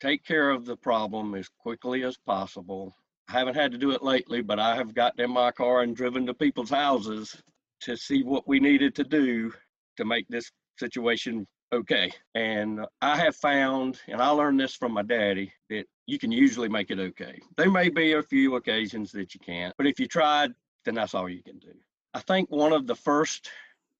take 0.00 0.24
care 0.24 0.50
of 0.50 0.64
the 0.64 0.76
problem 0.76 1.34
as 1.34 1.48
quickly 1.58 2.04
as 2.04 2.16
possible. 2.16 2.94
I 3.28 3.32
haven't 3.32 3.56
had 3.56 3.72
to 3.72 3.78
do 3.78 3.90
it 3.90 4.02
lately, 4.02 4.40
but 4.40 4.60
I 4.60 4.76
have 4.76 4.94
gotten 4.94 5.24
in 5.24 5.30
my 5.30 5.50
car 5.50 5.82
and 5.82 5.96
driven 5.96 6.24
to 6.26 6.34
people's 6.34 6.70
houses 6.70 7.34
to 7.80 7.96
see 7.96 8.22
what 8.22 8.46
we 8.46 8.60
needed 8.60 8.94
to 8.94 9.04
do 9.04 9.52
to 9.96 10.04
make 10.04 10.28
this 10.28 10.50
situation 10.78 11.46
okay. 11.72 12.12
And 12.36 12.86
I 13.02 13.16
have 13.16 13.34
found, 13.34 14.00
and 14.06 14.22
I 14.22 14.28
learned 14.28 14.60
this 14.60 14.76
from 14.76 14.92
my 14.92 15.02
daddy, 15.02 15.52
that 15.70 15.86
you 16.06 16.18
can 16.18 16.30
usually 16.30 16.68
make 16.68 16.92
it 16.92 17.00
okay. 17.00 17.40
There 17.56 17.70
may 17.70 17.88
be 17.88 18.12
a 18.12 18.22
few 18.22 18.54
occasions 18.54 19.10
that 19.12 19.34
you 19.34 19.40
can't, 19.40 19.74
but 19.76 19.88
if 19.88 19.98
you 19.98 20.06
tried, 20.06 20.52
then 20.86 20.94
that's 20.94 21.14
all 21.14 21.28
you 21.28 21.42
can 21.42 21.58
do. 21.58 21.74
I 22.14 22.20
think 22.20 22.50
one 22.50 22.72
of 22.72 22.86
the 22.86 22.94
first 22.94 23.50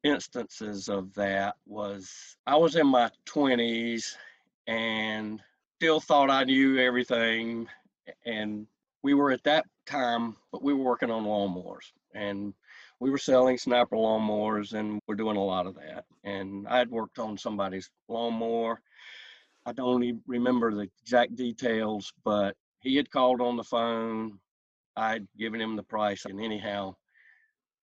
instances 0.04 0.88
of 0.88 1.12
that 1.14 1.56
was 1.66 2.36
I 2.46 2.56
was 2.56 2.76
in 2.76 2.86
my 2.86 3.10
20s 3.26 4.14
and 4.66 5.42
still 5.78 6.00
thought 6.00 6.30
I 6.30 6.44
knew 6.44 6.78
everything. 6.78 7.68
And 8.24 8.66
we 9.02 9.14
were 9.14 9.32
at 9.32 9.44
that 9.44 9.66
time, 9.84 10.36
but 10.52 10.62
we 10.62 10.72
were 10.72 10.84
working 10.84 11.10
on 11.10 11.24
lawnmowers 11.24 11.92
and 12.14 12.54
we 13.00 13.10
were 13.10 13.18
selling 13.18 13.58
snapper 13.58 13.96
lawnmowers 13.96 14.72
and 14.72 15.00
we're 15.06 15.16
doing 15.16 15.36
a 15.36 15.44
lot 15.44 15.66
of 15.66 15.74
that. 15.74 16.04
And 16.24 16.66
I 16.68 16.78
had 16.78 16.90
worked 16.90 17.18
on 17.18 17.36
somebody's 17.36 17.90
lawnmower. 18.08 18.80
I 19.66 19.72
don't 19.72 20.04
even 20.04 20.22
remember 20.26 20.72
the 20.72 20.88
exact 21.02 21.34
details, 21.34 22.12
but 22.24 22.56
he 22.80 22.94
had 22.96 23.10
called 23.10 23.40
on 23.40 23.56
the 23.56 23.64
phone. 23.64 24.38
I'd 24.96 25.26
given 25.38 25.60
him 25.60 25.76
the 25.76 25.82
price, 25.82 26.24
and 26.24 26.40
anyhow, 26.40 26.94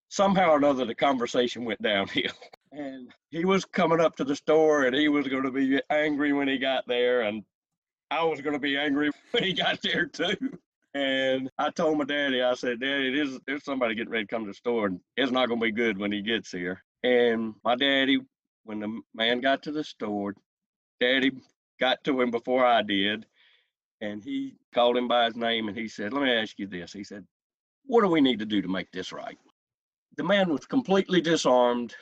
somehow 0.10 0.50
or 0.50 0.58
another, 0.58 0.86
the 0.86 0.96
conversation 0.96 1.66
went 1.66 1.82
downhill. 1.82 2.32
And 2.76 3.12
he 3.30 3.46
was 3.46 3.66
coming 3.66 4.00
up 4.00 4.16
to 4.16 4.24
the 4.24 4.36
store, 4.36 4.86
and 4.86 4.96
he 4.96 5.08
was 5.08 5.28
going 5.28 5.44
to 5.44 5.52
be 5.52 5.80
angry 5.92 6.34
when 6.34 6.48
he 6.48 6.58
got 6.58 6.88
there, 6.88 7.22
and 7.22 7.44
I 8.10 8.24
was 8.24 8.42
going 8.42 8.54
to 8.54 8.60
be 8.60 8.78
angry 8.78 9.12
when 9.32 9.44
he 9.44 9.54
got 9.54 9.80
there 9.84 10.08
too. 10.08 10.58
And 10.96 11.52
I 11.60 11.70
told 11.70 12.00
my 12.00 12.06
daddy, 12.06 12.42
I 12.42 12.56
said, 12.56 12.80
Daddy, 12.80 13.16
there's, 13.16 13.40
there's 13.46 13.64
somebody 13.64 13.94
getting 13.94 14.12
ready 14.12 14.26
to 14.26 14.28
come 14.28 14.46
to 14.46 14.50
the 14.50 14.56
store, 14.56 14.88
and 14.88 15.00
it's 15.18 15.32
not 15.32 15.50
going 15.50 15.60
to 15.60 15.66
be 15.66 15.72
good 15.72 16.00
when 16.00 16.12
he 16.12 16.24
gets 16.24 16.52
here. 16.52 16.84
And 17.04 17.54
my 17.64 17.76
daddy, 17.76 18.20
when 18.64 18.80
the 18.80 19.02
man 19.14 19.40
got 19.40 19.62
to 19.64 19.72
the 19.72 19.84
store, 19.84 20.34
Daddy 21.00 21.32
got 21.80 22.04
to 22.06 22.22
him 22.22 22.32
before 22.32 22.66
I 22.66 22.82
did, 22.82 23.26
and 24.04 24.22
he 24.22 24.56
called 24.74 24.98
him 24.98 25.08
by 25.08 25.26
his 25.26 25.36
name, 25.36 25.70
and 25.70 25.78
he 25.78 25.88
said, 25.88 26.14
Let 26.14 26.24
me 26.24 26.32
ask 26.32 26.60
you 26.60 26.68
this. 26.68 26.92
He 26.92 27.04
said, 27.04 27.26
What 27.86 28.02
do 28.02 28.10
we 28.10 28.22
need 28.22 28.40
to 28.40 28.46
do 28.46 28.62
to 28.62 28.68
make 28.68 28.92
this 28.92 29.12
right? 29.12 29.38
The 30.18 30.24
man 30.24 30.50
was 30.50 30.66
completely 30.66 31.22
disarmed. 31.22 31.96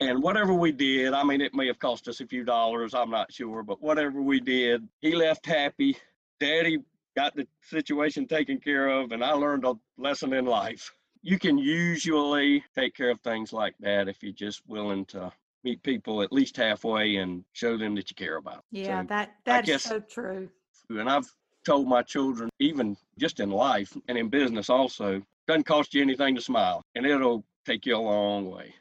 And 0.00 0.22
whatever 0.22 0.54
we 0.54 0.70
did, 0.70 1.12
I 1.12 1.24
mean, 1.24 1.40
it 1.40 1.54
may 1.54 1.66
have 1.66 1.78
cost 1.78 2.06
us 2.06 2.20
a 2.20 2.26
few 2.26 2.44
dollars, 2.44 2.94
I'm 2.94 3.10
not 3.10 3.32
sure, 3.32 3.64
but 3.64 3.82
whatever 3.82 4.22
we 4.22 4.38
did, 4.38 4.86
he 5.00 5.16
left 5.16 5.44
happy. 5.44 5.96
Daddy 6.38 6.78
got 7.16 7.34
the 7.34 7.48
situation 7.62 8.26
taken 8.26 8.60
care 8.60 8.88
of, 8.88 9.10
and 9.10 9.24
I 9.24 9.32
learned 9.32 9.64
a 9.64 9.74
lesson 9.96 10.34
in 10.34 10.44
life. 10.44 10.92
You 11.22 11.36
can 11.36 11.58
usually 11.58 12.62
take 12.76 12.94
care 12.94 13.10
of 13.10 13.20
things 13.22 13.52
like 13.52 13.74
that 13.80 14.08
if 14.08 14.22
you're 14.22 14.32
just 14.32 14.62
willing 14.68 15.04
to 15.06 15.32
meet 15.64 15.82
people 15.82 16.22
at 16.22 16.32
least 16.32 16.56
halfway 16.56 17.16
and 17.16 17.44
show 17.52 17.76
them 17.76 17.96
that 17.96 18.08
you 18.08 18.14
care 18.14 18.36
about. 18.36 18.64
Them. 18.70 18.82
Yeah, 18.84 19.02
So, 19.02 19.06
that 19.08 19.34
that 19.46 19.68
is 19.68 19.82
so 19.82 19.98
true. 19.98 20.48
And 20.90 21.08
I've 21.08 21.30
told 21.64 21.86
my 21.86 22.02
children, 22.02 22.48
even 22.60 22.96
just 23.18 23.40
in 23.40 23.50
life 23.50 23.96
and 24.08 24.16
in 24.16 24.28
business 24.28 24.70
also, 24.70 25.22
doesn't 25.46 25.64
cost 25.64 25.94
you 25.94 26.02
anything 26.02 26.34
to 26.34 26.40
smile, 26.40 26.82
and 26.94 27.06
it'll 27.06 27.44
take 27.66 27.86
you 27.86 27.96
a 27.96 27.98
long 27.98 28.50
way. 28.50 28.74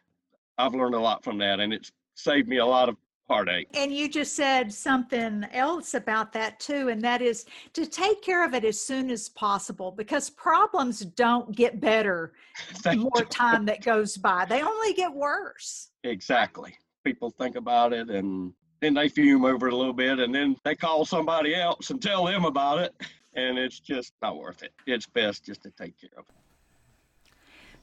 I've 0.58 0.74
learned 0.74 0.96
a 0.96 1.00
lot 1.00 1.24
from 1.24 1.38
that, 1.40 1.60
and 1.60 1.74
it's 1.74 1.92
saved 2.16 2.48
me 2.48 2.58
a 2.58 2.66
lot 2.66 2.90
of 2.90 2.98
heartache. 3.28 3.68
And 3.74 3.94
you 3.94 4.10
just 4.10 4.36
said 4.36 4.74
something 4.74 5.46
else 5.52 5.94
about 5.94 6.32
that 6.34 6.60
too, 6.60 6.90
and 6.90 7.02
that 7.02 7.22
is 7.22 7.46
to 7.74 7.86
take 7.86 8.22
care 8.22 8.46
of 8.46 8.54
it 8.54 8.64
as 8.64 8.82
soon 8.82 9.10
as 9.12 9.30
possible 9.30 9.92
because 9.92 10.30
problems 10.30 11.02
don't 11.02 11.56
get 11.56 11.80
better 11.82 12.34
the 12.84 12.96
more 12.96 13.26
time 13.30 13.66
that 13.66 13.84
goes 13.84 14.18
by. 14.18 14.46
They 14.46 14.62
only 14.62 14.94
get 14.94 15.14
worse. 15.14 15.90
Exactly. 16.04 16.74
People 17.04 17.30
think 17.30 17.56
about 17.56 17.94
it 17.94 18.10
and 18.10 18.54
then 18.80 18.94
they 18.94 19.10
fume 19.10 19.46
over 19.46 19.68
it 19.68 19.74
a 19.74 19.76
little 19.76 19.94
bit 19.94 20.20
and 20.20 20.34
then 20.34 20.56
they 20.64 20.76
call 20.76 21.06
somebody 21.06 21.56
else 21.56 21.90
and 21.90 22.02
tell 22.02 22.26
them 22.26 22.46
about 22.46 22.80
it. 22.80 22.94
And 23.34 23.58
it's 23.58 23.80
just 23.80 24.14
not 24.22 24.38
worth 24.38 24.64
it. 24.64 24.74
It's 24.86 25.06
best 25.06 25.46
just 25.46 25.62
to 25.64 25.72
take 25.72 26.00
care 26.00 26.10
of 26.18 26.26
it. 26.28 27.32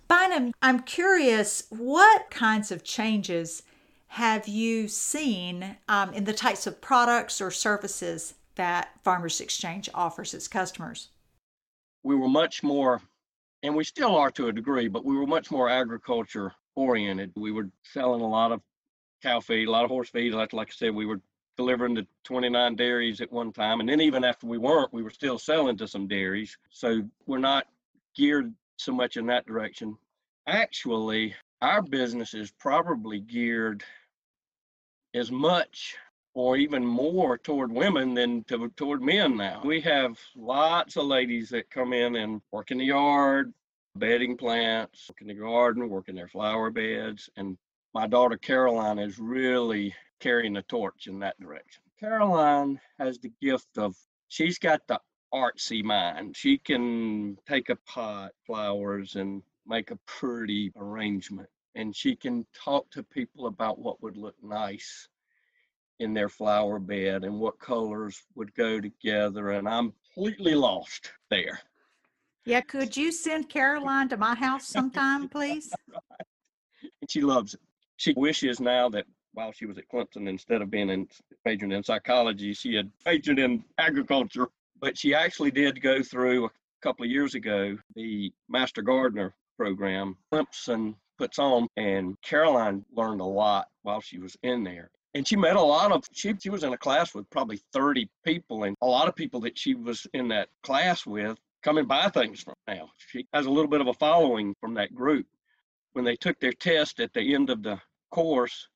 Bynum, 0.08 0.52
I'm 0.60 0.80
curious, 0.80 1.64
what 1.70 2.30
kinds 2.30 2.70
of 2.70 2.84
changes 2.84 3.62
have 4.08 4.46
you 4.46 4.86
seen 4.86 5.76
um, 5.88 6.12
in 6.12 6.24
the 6.24 6.32
types 6.32 6.66
of 6.66 6.80
products 6.80 7.40
or 7.40 7.50
services 7.50 8.34
that 8.56 8.90
Farmers 9.02 9.40
Exchange 9.40 9.88
offers 9.94 10.34
its 10.34 10.46
customers? 10.46 11.08
We 12.02 12.14
were 12.14 12.28
much 12.28 12.62
more, 12.62 13.00
and 13.62 13.74
we 13.74 13.82
still 13.82 14.14
are 14.14 14.30
to 14.32 14.48
a 14.48 14.52
degree, 14.52 14.88
but 14.88 15.04
we 15.04 15.16
were 15.16 15.26
much 15.26 15.50
more 15.50 15.68
agriculture 15.68 16.52
oriented. 16.76 17.32
We 17.34 17.50
were 17.50 17.70
selling 17.82 18.20
a 18.20 18.28
lot 18.28 18.52
of 18.52 18.60
cow 19.24 19.40
feed, 19.40 19.68
a 19.68 19.70
lot 19.70 19.84
of 19.84 19.90
horse 19.90 20.10
feed. 20.10 20.34
Like, 20.34 20.52
like 20.52 20.68
I 20.68 20.74
said, 20.74 20.94
we 20.94 21.06
were 21.06 21.20
delivering 21.56 21.94
to 21.94 22.06
29 22.24 22.76
dairies 22.76 23.20
at 23.20 23.32
one 23.32 23.52
time. 23.52 23.80
And 23.80 23.88
then 23.88 24.00
even 24.00 24.24
after 24.24 24.46
we 24.46 24.58
weren't, 24.58 24.92
we 24.92 25.02
were 25.02 25.10
still 25.10 25.38
selling 25.38 25.76
to 25.78 25.88
some 25.88 26.06
dairies. 26.06 26.56
So 26.70 27.02
we're 27.26 27.38
not 27.38 27.66
geared 28.14 28.52
so 28.76 28.92
much 28.92 29.16
in 29.16 29.26
that 29.26 29.46
direction. 29.46 29.96
Actually, 30.46 31.34
our 31.62 31.80
business 31.80 32.34
is 32.34 32.50
probably 32.50 33.20
geared 33.20 33.82
as 35.14 35.30
much 35.30 35.96
or 36.34 36.56
even 36.56 36.84
more 36.84 37.38
toward 37.38 37.72
women 37.72 38.12
than 38.12 38.42
to, 38.44 38.68
toward 38.76 39.00
men 39.00 39.36
now. 39.36 39.62
We 39.64 39.80
have 39.82 40.18
lots 40.36 40.96
of 40.96 41.06
ladies 41.06 41.48
that 41.50 41.70
come 41.70 41.92
in 41.92 42.16
and 42.16 42.42
work 42.50 42.72
in 42.72 42.78
the 42.78 42.86
yard, 42.86 43.54
bedding 43.96 44.36
plants, 44.36 45.08
work 45.08 45.20
in 45.20 45.28
the 45.28 45.34
garden, 45.34 45.88
work 45.88 46.08
in 46.08 46.16
their 46.16 46.28
flower 46.28 46.70
beds. 46.70 47.30
And 47.36 47.56
my 47.94 48.08
daughter 48.08 48.36
Caroline 48.36 48.98
is 48.98 49.18
really 49.18 49.94
carrying 50.20 50.54
the 50.54 50.62
torch 50.62 51.06
in 51.06 51.20
that 51.20 51.38
direction. 51.40 51.82
Caroline 51.98 52.80
has 52.98 53.18
the 53.18 53.32
gift 53.40 53.78
of, 53.78 53.94
she's 54.28 54.58
got 54.58 54.80
the 54.88 54.98
artsy 55.32 55.82
mind. 55.82 56.36
She 56.36 56.58
can 56.58 57.38
take 57.48 57.70
a 57.70 57.76
pot, 57.86 58.32
flowers, 58.46 59.14
and 59.14 59.42
make 59.66 59.92
a 59.92 59.98
pretty 60.06 60.72
arrangement. 60.76 61.48
And 61.76 61.94
she 61.94 62.16
can 62.16 62.44
talk 62.52 62.90
to 62.90 63.02
people 63.02 63.46
about 63.46 63.78
what 63.78 64.02
would 64.02 64.16
look 64.16 64.36
nice 64.42 65.08
in 66.00 66.12
their 66.12 66.28
flower 66.28 66.80
bed 66.80 67.22
and 67.22 67.38
what 67.38 67.58
colors 67.60 68.20
would 68.34 68.52
go 68.54 68.80
together. 68.80 69.50
And 69.50 69.68
I'm 69.68 69.92
completely 70.14 70.54
lost 70.56 71.12
there. 71.30 71.60
Yeah, 72.44 72.60
could 72.60 72.96
you 72.96 73.12
send 73.12 73.48
Caroline 73.48 74.08
to 74.10 74.16
my 74.16 74.34
house 74.34 74.66
sometime, 74.66 75.28
please? 75.28 75.72
And 77.00 77.10
she 77.10 77.22
loves 77.22 77.54
it. 77.54 77.60
She 77.96 78.12
wishes 78.16 78.60
now 78.60 78.88
that 78.90 79.06
while 79.34 79.52
she 79.52 79.66
was 79.66 79.78
at 79.78 79.88
Clemson, 79.88 80.28
instead 80.28 80.62
of 80.62 80.70
being 80.70 80.90
in 80.90 81.08
majoring 81.44 81.72
in 81.72 81.82
psychology, 81.82 82.54
she 82.54 82.74
had 82.74 82.90
majored 83.04 83.38
in 83.38 83.64
agriculture. 83.78 84.48
But 84.80 84.98
she 84.98 85.14
actually 85.14 85.50
did 85.50 85.80
go 85.80 86.02
through 86.02 86.46
a 86.46 86.50
couple 86.82 87.04
of 87.04 87.10
years 87.10 87.34
ago 87.34 87.78
the 87.94 88.32
Master 88.48 88.82
Gardener 88.82 89.34
program 89.56 90.16
Clemson 90.32 90.94
puts 91.18 91.38
on, 91.38 91.68
and 91.76 92.20
Caroline 92.22 92.84
learned 92.92 93.20
a 93.20 93.24
lot 93.24 93.68
while 93.82 94.00
she 94.00 94.18
was 94.18 94.36
in 94.42 94.64
there. 94.64 94.90
And 95.14 95.26
she 95.26 95.36
met 95.36 95.54
a 95.54 95.62
lot 95.62 95.92
of 95.92 96.04
she 96.12 96.34
she 96.40 96.50
was 96.50 96.64
in 96.64 96.72
a 96.72 96.78
class 96.78 97.14
with 97.14 97.30
probably 97.30 97.60
30 97.72 98.08
people, 98.24 98.64
and 98.64 98.76
a 98.82 98.86
lot 98.86 99.08
of 99.08 99.14
people 99.14 99.40
that 99.40 99.56
she 99.56 99.74
was 99.74 100.06
in 100.12 100.28
that 100.28 100.48
class 100.62 101.06
with 101.06 101.38
come 101.62 101.78
and 101.78 101.88
buy 101.88 102.08
things 102.08 102.42
from 102.42 102.54
now. 102.66 102.90
She 102.98 103.26
has 103.32 103.46
a 103.46 103.50
little 103.50 103.70
bit 103.70 103.80
of 103.80 103.86
a 103.86 103.94
following 103.94 104.54
from 104.60 104.74
that 104.74 104.94
group. 104.94 105.26
When 105.94 106.04
they 106.04 106.16
took 106.16 106.38
their 106.40 106.52
test 106.52 106.98
at 107.00 107.12
the 107.14 107.34
end 107.34 107.50
of 107.50 107.62
the 107.62 107.80
course, 108.10 108.68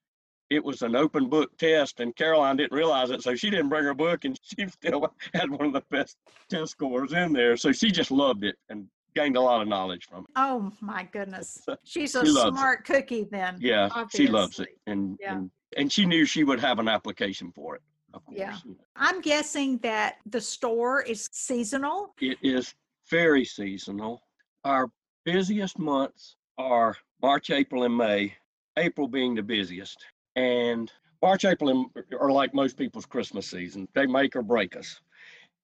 it 0.51 0.65
was 0.65 0.83
an 0.83 0.95
open 0.97 1.29
book 1.29 1.51
test, 1.59 1.99
and 2.01 2.15
Caroline 2.17 2.57
didn't 2.57 2.73
realize 2.77 3.11
it, 3.11 3.23
so 3.23 3.35
she 3.35 3.51
didn't 3.51 3.69
bring 3.69 3.85
her 3.85 3.93
book, 3.93 4.25
and 4.25 4.39
she 4.43 4.67
still 4.69 5.13
had 5.35 5.51
one 5.51 5.67
of 5.67 5.73
the 5.73 5.83
best 5.91 6.17
test 6.49 6.71
scores 6.73 7.13
in 7.13 7.33
there. 7.33 7.57
So 7.57 7.73
she 7.73 7.91
just 7.91 8.11
loved 8.13 8.45
it 8.45 8.55
and 8.71 8.87
gained 9.17 9.37
a 9.37 9.41
lot 9.41 9.61
of 9.61 9.67
knowledge 9.69 10.07
from 10.09 10.21
it. 10.21 10.31
Oh 10.37 10.73
my 10.81 11.09
goodness. 11.13 11.67
She's 11.85 12.15
a 12.15 12.25
She 12.25 12.31
loves 12.31 12.55
it. 12.55 12.59
smart 12.59 12.85
cookie 12.87 13.27
then. 13.31 13.57
Yeah, 13.61 13.89
she 14.15 14.29
loves 14.29 14.61
it, 14.61 14.69
and 14.87 15.19
Yeah. 15.21 15.37
and 15.39 15.51
and 15.77 15.93
she 15.93 16.07
knew 16.07 16.25
she 16.25 16.45
would 16.45 16.61
have 16.61 16.79
an 16.79 16.89
application 16.89 17.51
for 17.53 17.75
it. 17.75 17.83
Of 18.15 18.25
course, 18.25 18.39
Yeah. 18.39 18.57
I'm 18.97 19.21
guessing 19.21 19.77
that 19.79 20.17
the 20.25 20.41
store 20.41 21.03
is 21.03 21.29
seasonal. 21.33 22.15
it 22.21 22.39
is 22.43 22.75
very 23.11 23.45
seasonal. 23.45 24.23
our 24.65 24.91
busiest 25.25 25.79
months 25.79 26.37
are 26.57 26.97
March, 27.23 27.51
April, 27.51 27.85
and 27.85 27.97
May. 27.97 28.35
April 28.77 29.09
being 29.09 29.35
the 29.35 29.43
busiest, 29.43 30.05
and 30.37 30.93
March, 31.21 31.45
April, 31.45 31.71
and 31.71 32.05
are 32.21 32.31
like 32.31 32.55
most 32.55 32.77
people's 32.77 33.07
Christmas 33.07 33.47
season. 33.49 33.89
They 33.93 34.07
make 34.07 34.37
or 34.37 34.43
break 34.43 34.77
us, 34.77 35.01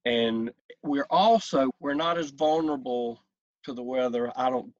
and 0.05 0.51
we're 0.83 1.07
also 1.11 1.71
we're 1.81 1.95
not 1.95 2.19
as 2.19 2.31
vulnerable 2.31 3.21
to 3.65 3.73
the 3.73 3.83
weather. 3.83 4.33
I 4.37 4.51
don't 4.51 4.73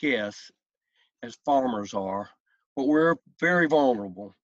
guess 0.00 0.50
as 1.22 1.38
farmers 1.44 1.94
are, 1.94 2.28
but 2.74 2.88
we're 2.88 3.16
very 3.38 3.68
vulnerable. 3.68 4.34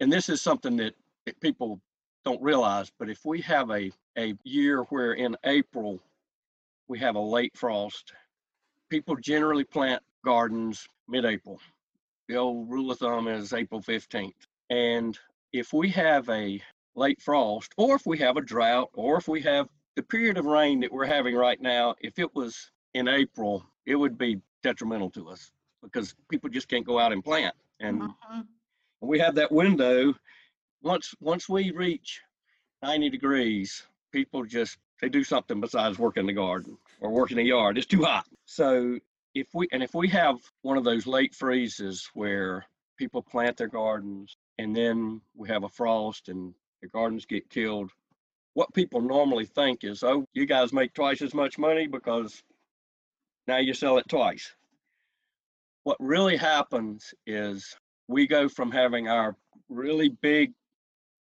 And 0.00 0.10
this 0.10 0.28
is 0.30 0.40
something 0.40 0.76
that, 0.78 0.94
people 1.40 1.80
don't 2.24 2.42
realize. 2.42 2.90
But 2.98 3.10
if 3.10 3.24
we 3.24 3.40
have 3.42 3.70
a 3.70 3.92
a 4.18 4.34
year 4.42 4.82
where 4.84 5.12
in 5.12 5.36
April 5.44 6.02
we 6.88 6.98
have 6.98 7.14
a 7.14 7.20
late 7.20 7.56
frost, 7.56 8.12
people 8.88 9.16
generally 9.16 9.64
plant 9.64 10.02
gardens 10.24 10.86
mid-April. 11.10 11.60
The 12.28 12.36
old 12.36 12.70
rule 12.70 12.90
of 12.90 12.98
thumb 12.98 13.28
is 13.28 13.52
April 13.52 13.82
15th. 13.82 14.32
And 14.70 15.18
if 15.52 15.72
we 15.72 15.88
have 15.90 16.28
a 16.28 16.62
late 16.94 17.20
frost, 17.20 17.72
or 17.76 17.96
if 17.96 18.06
we 18.06 18.18
have 18.18 18.36
a 18.36 18.40
drought, 18.40 18.90
or 18.94 19.18
if 19.18 19.26
we 19.26 19.40
have 19.42 19.68
the 19.96 20.02
period 20.02 20.38
of 20.38 20.46
rain 20.46 20.80
that 20.80 20.92
we're 20.92 21.06
having 21.06 21.34
right 21.34 21.60
now, 21.60 21.94
if 22.00 22.18
it 22.18 22.32
was 22.34 22.70
in 22.94 23.08
April, 23.08 23.66
it 23.86 23.96
would 23.96 24.16
be 24.16 24.40
detrimental 24.62 25.10
to 25.10 25.28
us 25.28 25.50
because 25.82 26.14
people 26.30 26.48
just 26.48 26.68
can't 26.68 26.86
go 26.86 26.98
out 26.98 27.12
and 27.12 27.24
plant. 27.24 27.54
And 27.80 28.02
Mhm. 28.02 28.46
we 29.00 29.18
have 29.18 29.34
that 29.34 29.50
window. 29.50 30.14
Once 30.82 31.14
once 31.20 31.48
we 31.48 31.70
reach 31.72 32.22
90 32.82 33.10
degrees, 33.10 33.86
people 34.12 34.44
just 34.44 34.78
they 35.00 35.08
do 35.08 35.24
something 35.24 35.60
besides 35.60 35.98
work 35.98 36.18
in 36.18 36.26
the 36.26 36.32
garden 36.32 36.76
or 37.00 37.10
work 37.10 37.30
in 37.30 37.38
the 37.38 37.42
yard. 37.42 37.78
It's 37.78 37.86
too 37.86 38.04
hot. 38.04 38.26
So 38.44 39.00
if 39.34 39.48
we 39.54 39.68
and 39.72 39.82
if 39.82 39.94
we 39.94 40.08
have 40.08 40.38
one 40.62 40.76
of 40.76 40.84
those 40.84 41.06
late 41.06 41.34
freezes 41.34 42.08
where 42.14 42.64
people 42.98 43.22
plant 43.22 43.56
their 43.56 43.68
gardens 43.68 44.36
and 44.58 44.74
then 44.74 45.20
we 45.34 45.48
have 45.48 45.64
a 45.64 45.68
frost 45.68 46.28
and 46.28 46.54
the 46.82 46.88
gardens 46.88 47.26
get 47.26 47.48
killed, 47.48 47.90
what 48.54 48.72
people 48.74 49.00
normally 49.00 49.46
think 49.46 49.84
is, 49.84 50.02
oh, 50.02 50.26
you 50.34 50.46
guys 50.46 50.72
make 50.72 50.92
twice 50.92 51.22
as 51.22 51.34
much 51.34 51.58
money 51.58 51.86
because 51.86 52.42
now 53.46 53.58
you 53.58 53.72
sell 53.72 53.98
it 53.98 54.08
twice. 54.08 54.52
What 55.84 55.96
really 56.00 56.36
happens 56.36 57.14
is 57.26 57.74
we 58.08 58.26
go 58.26 58.48
from 58.48 58.70
having 58.70 59.08
our 59.08 59.36
really 59.68 60.08
big 60.08 60.52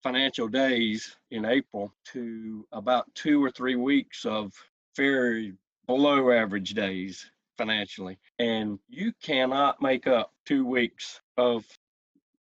financial 0.02 0.48
days 0.48 1.16
in 1.30 1.44
April 1.44 1.92
to 2.12 2.66
about 2.72 3.06
two 3.14 3.42
or 3.42 3.50
three 3.50 3.76
weeks 3.76 4.26
of 4.26 4.52
very 4.96 5.54
below 5.86 6.30
average 6.32 6.74
days 6.74 7.30
financially. 7.56 8.18
And 8.38 8.78
you 8.88 9.12
cannot 9.22 9.80
make 9.80 10.06
up 10.06 10.32
two 10.44 10.64
weeks 10.64 11.20
of 11.36 11.64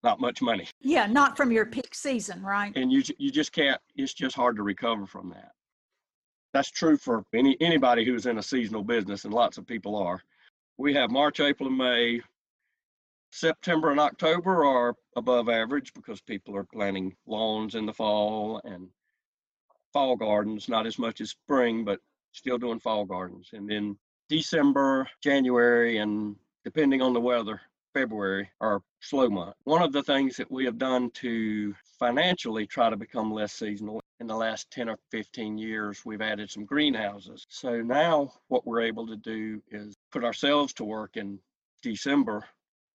not 0.03 0.19
much 0.19 0.41
money. 0.41 0.67
Yeah, 0.81 1.05
not 1.05 1.37
from 1.37 1.51
your 1.51 1.65
peak 1.65 1.95
season, 1.95 2.43
right? 2.43 2.75
And 2.75 2.91
you, 2.91 3.03
you 3.17 3.31
just 3.31 3.51
can't, 3.51 3.79
it's 3.95 4.13
just 4.13 4.35
hard 4.35 4.57
to 4.57 4.63
recover 4.63 5.05
from 5.05 5.29
that. 5.29 5.51
That's 6.53 6.69
true 6.69 6.97
for 6.97 7.23
any, 7.33 7.57
anybody 7.61 8.05
who's 8.05 8.25
in 8.25 8.37
a 8.37 8.43
seasonal 8.43 8.83
business, 8.83 9.25
and 9.25 9.33
lots 9.33 9.57
of 9.57 9.65
people 9.65 9.95
are. 9.95 10.21
We 10.77 10.93
have 10.93 11.09
March, 11.09 11.39
April, 11.39 11.69
and 11.69 11.77
May. 11.77 12.21
September 13.31 13.89
and 13.89 13.99
October 13.99 14.63
are 14.63 14.95
above 15.15 15.49
average 15.49 15.91
because 15.95 16.21
people 16.21 16.55
are 16.55 16.65
planting 16.65 17.15
lawns 17.25 17.73
in 17.73 17.87
the 17.87 17.93
fall 17.93 18.61
and 18.63 18.87
fall 19.91 20.15
gardens, 20.15 20.69
not 20.69 20.85
as 20.85 20.99
much 20.99 21.19
as 21.21 21.31
spring, 21.31 21.83
but 21.83 21.99
still 22.31 22.59
doing 22.59 22.79
fall 22.79 23.05
gardens. 23.05 23.49
And 23.53 23.67
then 23.67 23.97
December, 24.33 25.07
January, 25.21 25.97
and 25.99 26.35
depending 26.63 27.03
on 27.03 27.13
the 27.13 27.21
weather, 27.21 27.61
February 27.93 28.49
are 28.61 28.81
slow 28.99 29.29
months. 29.29 29.59
One 29.65 29.83
of 29.83 29.93
the 29.93 30.01
things 30.01 30.35
that 30.37 30.49
we 30.49 30.65
have 30.65 30.79
done 30.79 31.11
to 31.21 31.75
financially 31.99 32.65
try 32.65 32.89
to 32.89 32.97
become 32.97 33.31
less 33.31 33.53
seasonal 33.53 34.01
in 34.19 34.25
the 34.25 34.35
last 34.35 34.71
10 34.71 34.89
or 34.89 34.97
15 35.11 35.59
years, 35.59 36.03
we've 36.03 36.23
added 36.23 36.49
some 36.49 36.65
greenhouses. 36.65 37.45
So 37.47 37.83
now 37.83 38.33
what 38.47 38.65
we're 38.65 38.81
able 38.81 39.05
to 39.05 39.17
do 39.17 39.61
is 39.69 39.93
put 40.11 40.23
ourselves 40.23 40.73
to 40.73 40.83
work 40.83 41.15
in 41.15 41.37
December 41.83 42.43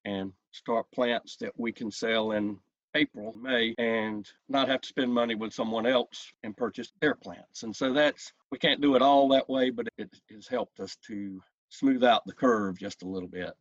and 0.05 0.33
start 0.51 0.90
plants 0.92 1.37
that 1.37 1.53
we 1.57 1.70
can 1.70 1.92
sell 1.92 2.33
in 2.33 2.59
April, 2.98 3.34
May, 3.40 3.74
and 3.78 4.28
not 4.48 4.68
have 4.68 4.80
to 4.80 4.88
spend 4.88 5.12
money 5.12 5.34
with 5.34 5.52
someone 5.52 5.87
else 5.87 6.32
and 6.42 6.56
purchase 6.56 6.92
their 7.00 7.14
plants. 7.14 7.62
And 7.62 7.74
so 7.74 7.92
that's, 7.92 8.32
we 8.50 8.58
can't 8.58 8.80
do 8.80 8.96
it 8.96 9.02
all 9.02 9.28
that 9.28 9.48
way, 9.48 9.70
but 9.70 9.87
it 9.96 10.11
has 10.32 10.46
helped 10.48 10.80
us 10.80 10.96
to 11.06 11.40
smooth 11.70 12.02
out 12.02 12.26
the 12.26 12.32
curve 12.32 12.78
just 12.78 13.02
a 13.02 13.08
little 13.08 13.28
bit. 13.28 13.52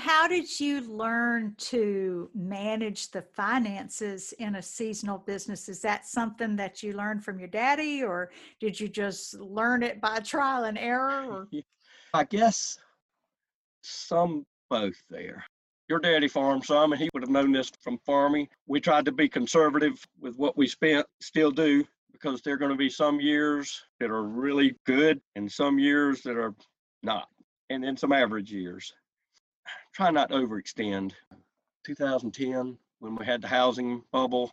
How 0.00 0.26
did 0.28 0.60
you 0.60 0.80
learn 0.80 1.54
to 1.58 2.28
manage 2.34 3.10
the 3.10 3.22
finances 3.22 4.32
in 4.38 4.56
a 4.56 4.62
seasonal 4.62 5.18
business? 5.18 5.68
Is 5.68 5.80
that 5.82 6.06
something 6.06 6.56
that 6.56 6.82
you 6.82 6.92
learned 6.92 7.24
from 7.24 7.38
your 7.38 7.48
daddy, 7.48 8.02
or 8.02 8.30
did 8.60 8.78
you 8.78 8.88
just 8.88 9.34
learn 9.34 9.82
it 9.82 10.00
by 10.00 10.18
trial 10.20 10.64
and 10.64 10.76
error? 10.76 11.24
Or 11.30 11.48
I 12.14 12.24
guess 12.24 12.78
some 13.82 14.44
both 14.68 15.00
there. 15.08 15.44
Your 15.88 16.00
daddy 16.00 16.26
farmed 16.26 16.64
some, 16.64 16.92
and 16.92 17.00
he 17.00 17.08
would 17.14 17.22
have 17.22 17.30
known 17.30 17.52
this 17.52 17.70
from 17.80 17.98
farming. 17.98 18.48
We 18.66 18.80
tried 18.80 19.04
to 19.04 19.12
be 19.12 19.28
conservative 19.28 20.04
with 20.20 20.36
what 20.36 20.56
we 20.56 20.66
spent, 20.66 21.06
still 21.20 21.52
do, 21.52 21.84
because 22.10 22.42
there 22.42 22.54
are 22.54 22.58
going 22.58 22.72
to 22.72 22.76
be 22.76 22.90
some 22.90 23.20
years 23.20 23.84
that 24.00 24.10
are 24.10 24.24
really 24.24 24.74
good 24.84 25.20
and 25.36 25.50
some 25.50 25.78
years 25.78 26.22
that 26.22 26.36
are 26.36 26.54
not, 27.04 27.28
and 27.70 27.84
then 27.84 27.96
some 27.96 28.12
average 28.12 28.50
years. 28.50 28.92
Try 29.94 30.10
not 30.10 30.30
to 30.30 30.36
overextend. 30.36 31.12
2010, 31.84 32.76
when 32.98 33.14
we 33.14 33.24
had 33.24 33.42
the 33.42 33.48
housing 33.48 34.02
bubble 34.10 34.52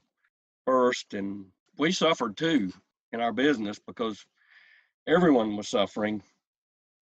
burst, 0.68 1.16
and 1.16 1.46
we 1.80 1.92
suffered 1.92 2.38
too 2.38 2.72
in 3.12 3.22
our 3.22 3.34
business 3.34 3.80
because 3.80 4.24
everyone 5.08 5.56
was 5.58 5.68
suffering 5.68 6.22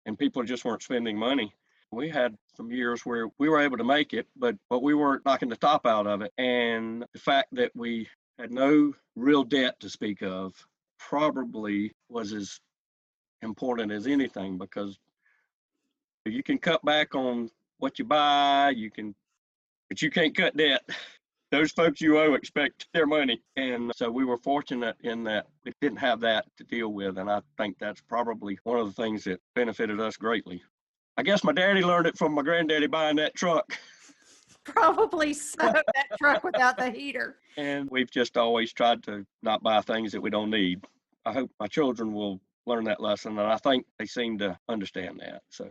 and 0.06 0.18
people 0.18 0.42
just 0.44 0.64
weren't 0.64 0.82
spending 0.82 1.18
money 1.18 1.52
we 1.94 2.08
had 2.08 2.36
some 2.56 2.70
years 2.70 3.04
where 3.04 3.28
we 3.38 3.48
were 3.48 3.60
able 3.60 3.76
to 3.76 3.84
make 3.84 4.12
it, 4.12 4.26
but 4.36 4.56
but 4.70 4.82
we 4.82 4.94
weren't 4.94 5.24
knocking 5.24 5.48
the 5.48 5.56
top 5.56 5.86
out 5.86 6.06
of 6.06 6.22
it. 6.22 6.32
And 6.38 7.04
the 7.12 7.18
fact 7.18 7.48
that 7.52 7.72
we 7.74 8.08
had 8.38 8.50
no 8.50 8.92
real 9.16 9.44
debt 9.44 9.78
to 9.80 9.88
speak 9.88 10.22
of 10.22 10.54
probably 10.98 11.92
was 12.08 12.32
as 12.32 12.60
important 13.42 13.92
as 13.92 14.06
anything 14.06 14.58
because 14.58 14.98
you 16.24 16.42
can 16.42 16.58
cut 16.58 16.84
back 16.84 17.14
on 17.14 17.50
what 17.78 17.98
you 17.98 18.04
buy, 18.04 18.70
you 18.70 18.90
can, 18.90 19.14
but 19.88 20.00
you 20.02 20.10
can't 20.10 20.36
cut 20.36 20.56
debt. 20.56 20.82
Those 21.50 21.70
folks 21.70 22.00
you 22.00 22.18
owe 22.18 22.34
expect 22.34 22.88
their 22.92 23.06
money. 23.06 23.40
And 23.54 23.92
so 23.94 24.10
we 24.10 24.24
were 24.24 24.38
fortunate 24.38 24.96
in 25.02 25.22
that 25.24 25.46
we 25.64 25.72
didn't 25.80 25.98
have 25.98 26.18
that 26.20 26.46
to 26.56 26.64
deal 26.64 26.88
with. 26.88 27.18
And 27.18 27.30
I 27.30 27.42
think 27.58 27.78
that's 27.78 28.00
probably 28.00 28.58
one 28.64 28.80
of 28.80 28.86
the 28.86 29.02
things 29.02 29.22
that 29.24 29.40
benefited 29.54 30.00
us 30.00 30.16
greatly. 30.16 30.62
I 31.16 31.22
guess 31.22 31.44
my 31.44 31.52
daddy 31.52 31.82
learned 31.82 32.06
it 32.06 32.18
from 32.18 32.32
my 32.34 32.42
granddaddy 32.42 32.86
buying 32.86 33.16
that 33.16 33.34
truck. 33.34 33.78
probably 34.64 35.32
so, 35.32 35.56
that 35.62 36.06
truck 36.18 36.42
without 36.42 36.76
the 36.76 36.90
heater. 36.90 37.36
And 37.56 37.88
we've 37.90 38.10
just 38.10 38.36
always 38.36 38.72
tried 38.72 39.02
to 39.04 39.24
not 39.42 39.62
buy 39.62 39.80
things 39.80 40.12
that 40.12 40.20
we 40.20 40.30
don't 40.30 40.50
need. 40.50 40.84
I 41.24 41.32
hope 41.32 41.50
my 41.60 41.66
children 41.66 42.12
will 42.12 42.40
learn 42.66 42.84
that 42.84 43.00
lesson, 43.00 43.38
and 43.38 43.46
I 43.46 43.56
think 43.58 43.86
they 43.98 44.06
seem 44.06 44.38
to 44.38 44.58
understand 44.68 45.20
that. 45.20 45.42
So 45.50 45.68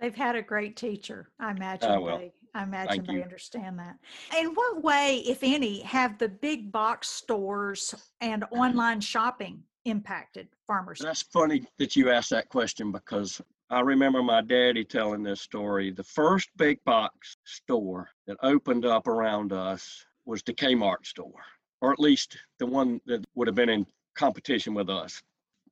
They've 0.00 0.14
had 0.14 0.36
a 0.36 0.42
great 0.42 0.76
teacher. 0.76 1.30
I 1.40 1.50
imagine 1.50 2.00
well, 2.00 2.18
they 2.18 2.32
I 2.54 2.62
imagine 2.62 2.88
thank 2.88 3.06
they 3.08 3.14
you. 3.14 3.22
understand 3.22 3.78
that. 3.78 3.96
In 4.38 4.54
what 4.54 4.82
way, 4.82 5.22
if 5.26 5.40
any, 5.42 5.80
have 5.80 6.18
the 6.18 6.28
big 6.28 6.70
box 6.70 7.08
stores 7.08 7.94
and 8.20 8.44
online 8.52 9.00
shopping 9.00 9.62
impacted 9.84 10.48
farmers? 10.66 11.00
that's 11.02 11.22
funny 11.22 11.64
that 11.78 11.96
you 11.96 12.10
asked 12.10 12.30
that 12.30 12.48
question 12.48 12.92
because 12.92 13.40
I 13.70 13.80
remember 13.80 14.22
my 14.22 14.40
daddy 14.40 14.82
telling 14.82 15.22
this 15.22 15.42
story. 15.42 15.90
The 15.90 16.04
first 16.04 16.48
big 16.56 16.82
box 16.84 17.36
store 17.44 18.08
that 18.26 18.38
opened 18.42 18.86
up 18.86 19.06
around 19.06 19.52
us 19.52 20.06
was 20.24 20.42
the 20.42 20.54
Kmart 20.54 21.04
store, 21.04 21.44
or 21.82 21.92
at 21.92 22.00
least 22.00 22.38
the 22.58 22.66
one 22.66 22.98
that 23.04 23.24
would 23.34 23.46
have 23.46 23.54
been 23.54 23.68
in 23.68 23.86
competition 24.14 24.72
with 24.72 24.88
us. 24.88 25.22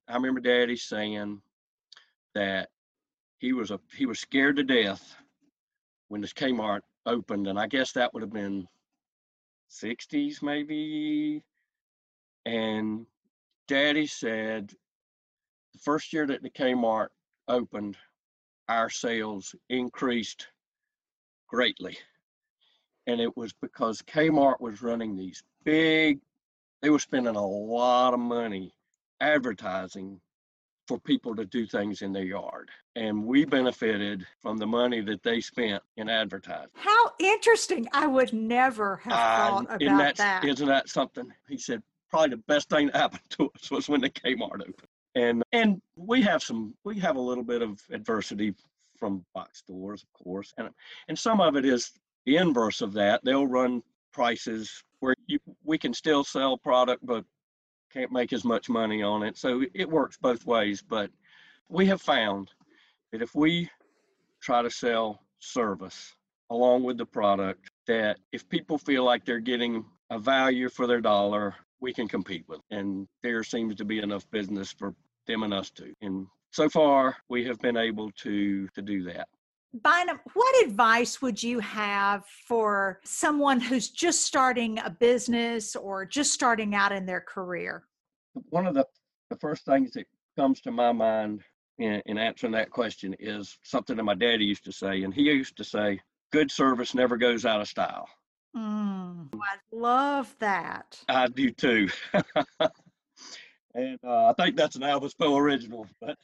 I 0.09 0.14
remember 0.14 0.40
daddy 0.40 0.76
saying 0.76 1.40
that 2.35 2.68
he 3.38 3.54
was 3.54 3.70
a 3.70 3.80
he 3.94 4.04
was 4.04 4.20
scared 4.20 4.56
to 4.56 4.62
death 4.62 5.16
when 6.09 6.20
this 6.20 6.35
Kmart 6.35 6.80
opened, 7.06 7.46
and 7.46 7.59
I 7.59 7.66
guess 7.66 7.92
that 7.92 8.12
would 8.12 8.22
have 8.22 8.32
been 8.32 8.68
60s 9.70 10.42
maybe. 10.42 11.42
And 12.44 13.06
daddy 13.68 14.06
said 14.06 14.74
the 15.72 15.78
first 15.78 16.12
year 16.12 16.26
that 16.26 16.42
the 16.42 16.50
Kmart 16.50 17.09
opened, 17.48 17.96
our 18.68 18.90
sales 18.90 19.54
increased 19.68 20.48
greatly. 21.48 21.96
And 23.06 23.20
it 23.20 23.37
was 23.37 23.52
because 23.52 24.02
Kmart 24.02 24.61
was 24.61 24.82
running 24.82 25.16
these 25.16 25.42
big, 25.64 26.18
they 26.82 26.90
were 26.90 26.98
spending 26.98 27.37
a 27.37 27.46
lot 27.46 28.14
of 28.14 28.20
money 28.20 28.74
advertising 29.20 30.20
for 30.88 30.98
people 31.00 31.35
to 31.35 31.44
do 31.44 31.66
things 31.66 32.02
in 32.02 32.12
their 32.12 32.24
yard. 32.24 32.70
And 32.94 33.24
we 33.24 33.44
benefited 33.44 34.26
from 34.40 34.56
the 34.56 34.66
money 34.66 35.00
that 35.02 35.22
they 35.22 35.40
spent 35.40 35.82
in 35.96 36.09
advertising. 36.09 36.70
How 36.74 37.12
interesting. 37.18 37.88
I 37.92 38.06
would 38.06 38.32
never 38.32 38.96
have 38.98 39.12
Uh, 39.12 39.16
thought 39.16 39.64
about 39.64 39.82
isn't 39.82 39.98
that, 39.98 40.16
that. 40.16 40.44
Isn't 40.44 40.68
that 40.68 40.88
something? 40.88 41.32
He 41.48 41.59
said 41.59 41.82
probably 42.09 42.30
the 42.30 42.42
best 42.48 42.68
thing 42.68 42.87
that 42.87 42.96
happened 42.96 43.28
to 43.30 43.50
us 43.54 43.70
was 43.70 43.88
when 43.88 44.00
the 44.00 44.11
Kmart 44.11 44.61
opened. 44.61 44.88
And 45.16 45.42
and 45.52 45.81
we 45.96 46.20
have 46.22 46.42
some 46.42 46.74
we 46.85 47.00
have 47.00 47.16
a 47.16 47.20
little 47.20 47.42
bit 47.42 47.62
of 47.62 47.81
adversity 47.90 48.55
from 48.98 49.24
box 49.35 49.59
stores, 49.59 50.02
of 50.05 50.12
course. 50.12 50.52
And 50.59 50.68
and 51.09 51.18
some 51.18 51.40
of 51.40 51.57
it 51.57 51.64
is 51.64 51.90
the 52.26 52.37
inverse 52.37 52.83
of 52.83 52.92
that. 52.92 53.24
They'll 53.24 53.46
run 53.46 53.83
prices 54.12 54.85
where 55.00 55.14
you, 55.26 55.38
we 55.64 55.79
can 55.79 55.94
still 55.94 56.22
sell 56.22 56.57
product 56.59 57.05
but 57.05 57.24
can't 57.92 58.12
make 58.12 58.33
as 58.33 58.44
much 58.44 58.68
money 58.68 59.02
on 59.02 59.22
it. 59.22 59.38
So 59.38 59.62
it 59.74 59.88
works 59.88 60.18
both 60.20 60.44
ways. 60.44 60.83
But 60.83 61.11
we 61.68 61.87
have 61.87 62.02
found 62.02 62.50
that 63.11 63.22
if 63.22 63.35
we 63.35 63.70
try 64.40 64.62
to 64.62 64.70
sell 64.70 65.22
service 65.38 66.14
along 66.50 66.83
with 66.83 66.98
the 66.98 67.07
product, 67.07 67.70
that 67.87 68.18
if 68.33 68.48
people 68.48 68.76
feel 68.76 69.05
like 69.05 69.24
they're 69.24 69.38
getting 69.38 69.85
a 70.11 70.18
value 70.18 70.68
for 70.68 70.87
their 70.87 71.00
dollar, 71.00 71.55
we 71.81 71.92
can 71.92 72.07
compete 72.07 72.44
with. 72.48 72.61
And 72.70 73.09
there 73.22 73.42
seems 73.42 73.74
to 73.76 73.85
be 73.85 73.98
enough 74.00 74.31
business 74.31 74.72
for 74.72 74.94
them 75.26 75.42
and 75.42 75.54
us 75.54 75.70
too. 75.70 75.94
And 76.02 76.26
so 76.50 76.68
far, 76.68 77.16
we 77.28 77.44
have 77.44 77.58
been 77.60 77.76
able 77.76 78.10
to 78.22 78.68
to 78.68 78.82
do 78.82 79.02
that. 79.04 79.28
Bynum, 79.82 80.20
what 80.32 80.64
advice 80.64 81.20
would 81.20 81.42
you 81.42 81.58
have 81.60 82.24
for 82.48 83.00
someone 83.04 83.60
who's 83.60 83.90
just 83.90 84.22
starting 84.22 84.78
a 84.78 84.90
business 84.90 85.76
or 85.76 86.06
just 86.06 86.32
starting 86.32 86.74
out 86.74 86.92
in 86.92 87.04
their 87.04 87.20
career? 87.20 87.84
One 88.50 88.66
of 88.66 88.74
the, 88.74 88.86
the 89.28 89.36
first 89.36 89.64
things 89.66 89.92
that 89.92 90.06
comes 90.38 90.60
to 90.62 90.70
my 90.70 90.92
mind 90.92 91.42
in, 91.78 92.02
in 92.06 92.16
answering 92.16 92.52
that 92.52 92.70
question 92.70 93.14
is 93.18 93.58
something 93.64 93.96
that 93.96 94.04
my 94.04 94.14
daddy 94.14 94.44
used 94.44 94.64
to 94.64 94.72
say. 94.72 95.02
And 95.02 95.12
he 95.12 95.22
used 95.22 95.56
to 95.58 95.64
say, 95.64 96.00
good 96.32 96.50
service 96.50 96.94
never 96.94 97.16
goes 97.16 97.44
out 97.44 97.60
of 97.60 97.68
style. 97.68 98.08
Mm, 98.56 99.28
I 99.34 99.56
love 99.72 100.34
that. 100.38 100.98
I 101.08 101.26
do 101.28 101.50
too. 101.50 101.88
and 103.76 103.98
uh, 104.04 104.26
I 104.26 104.32
think 104.32 104.56
that's 104.56 104.76
an 104.76 104.82
Elvis 104.82 105.16
Poe 105.16 105.36
original, 105.36 105.86
but 106.00 106.16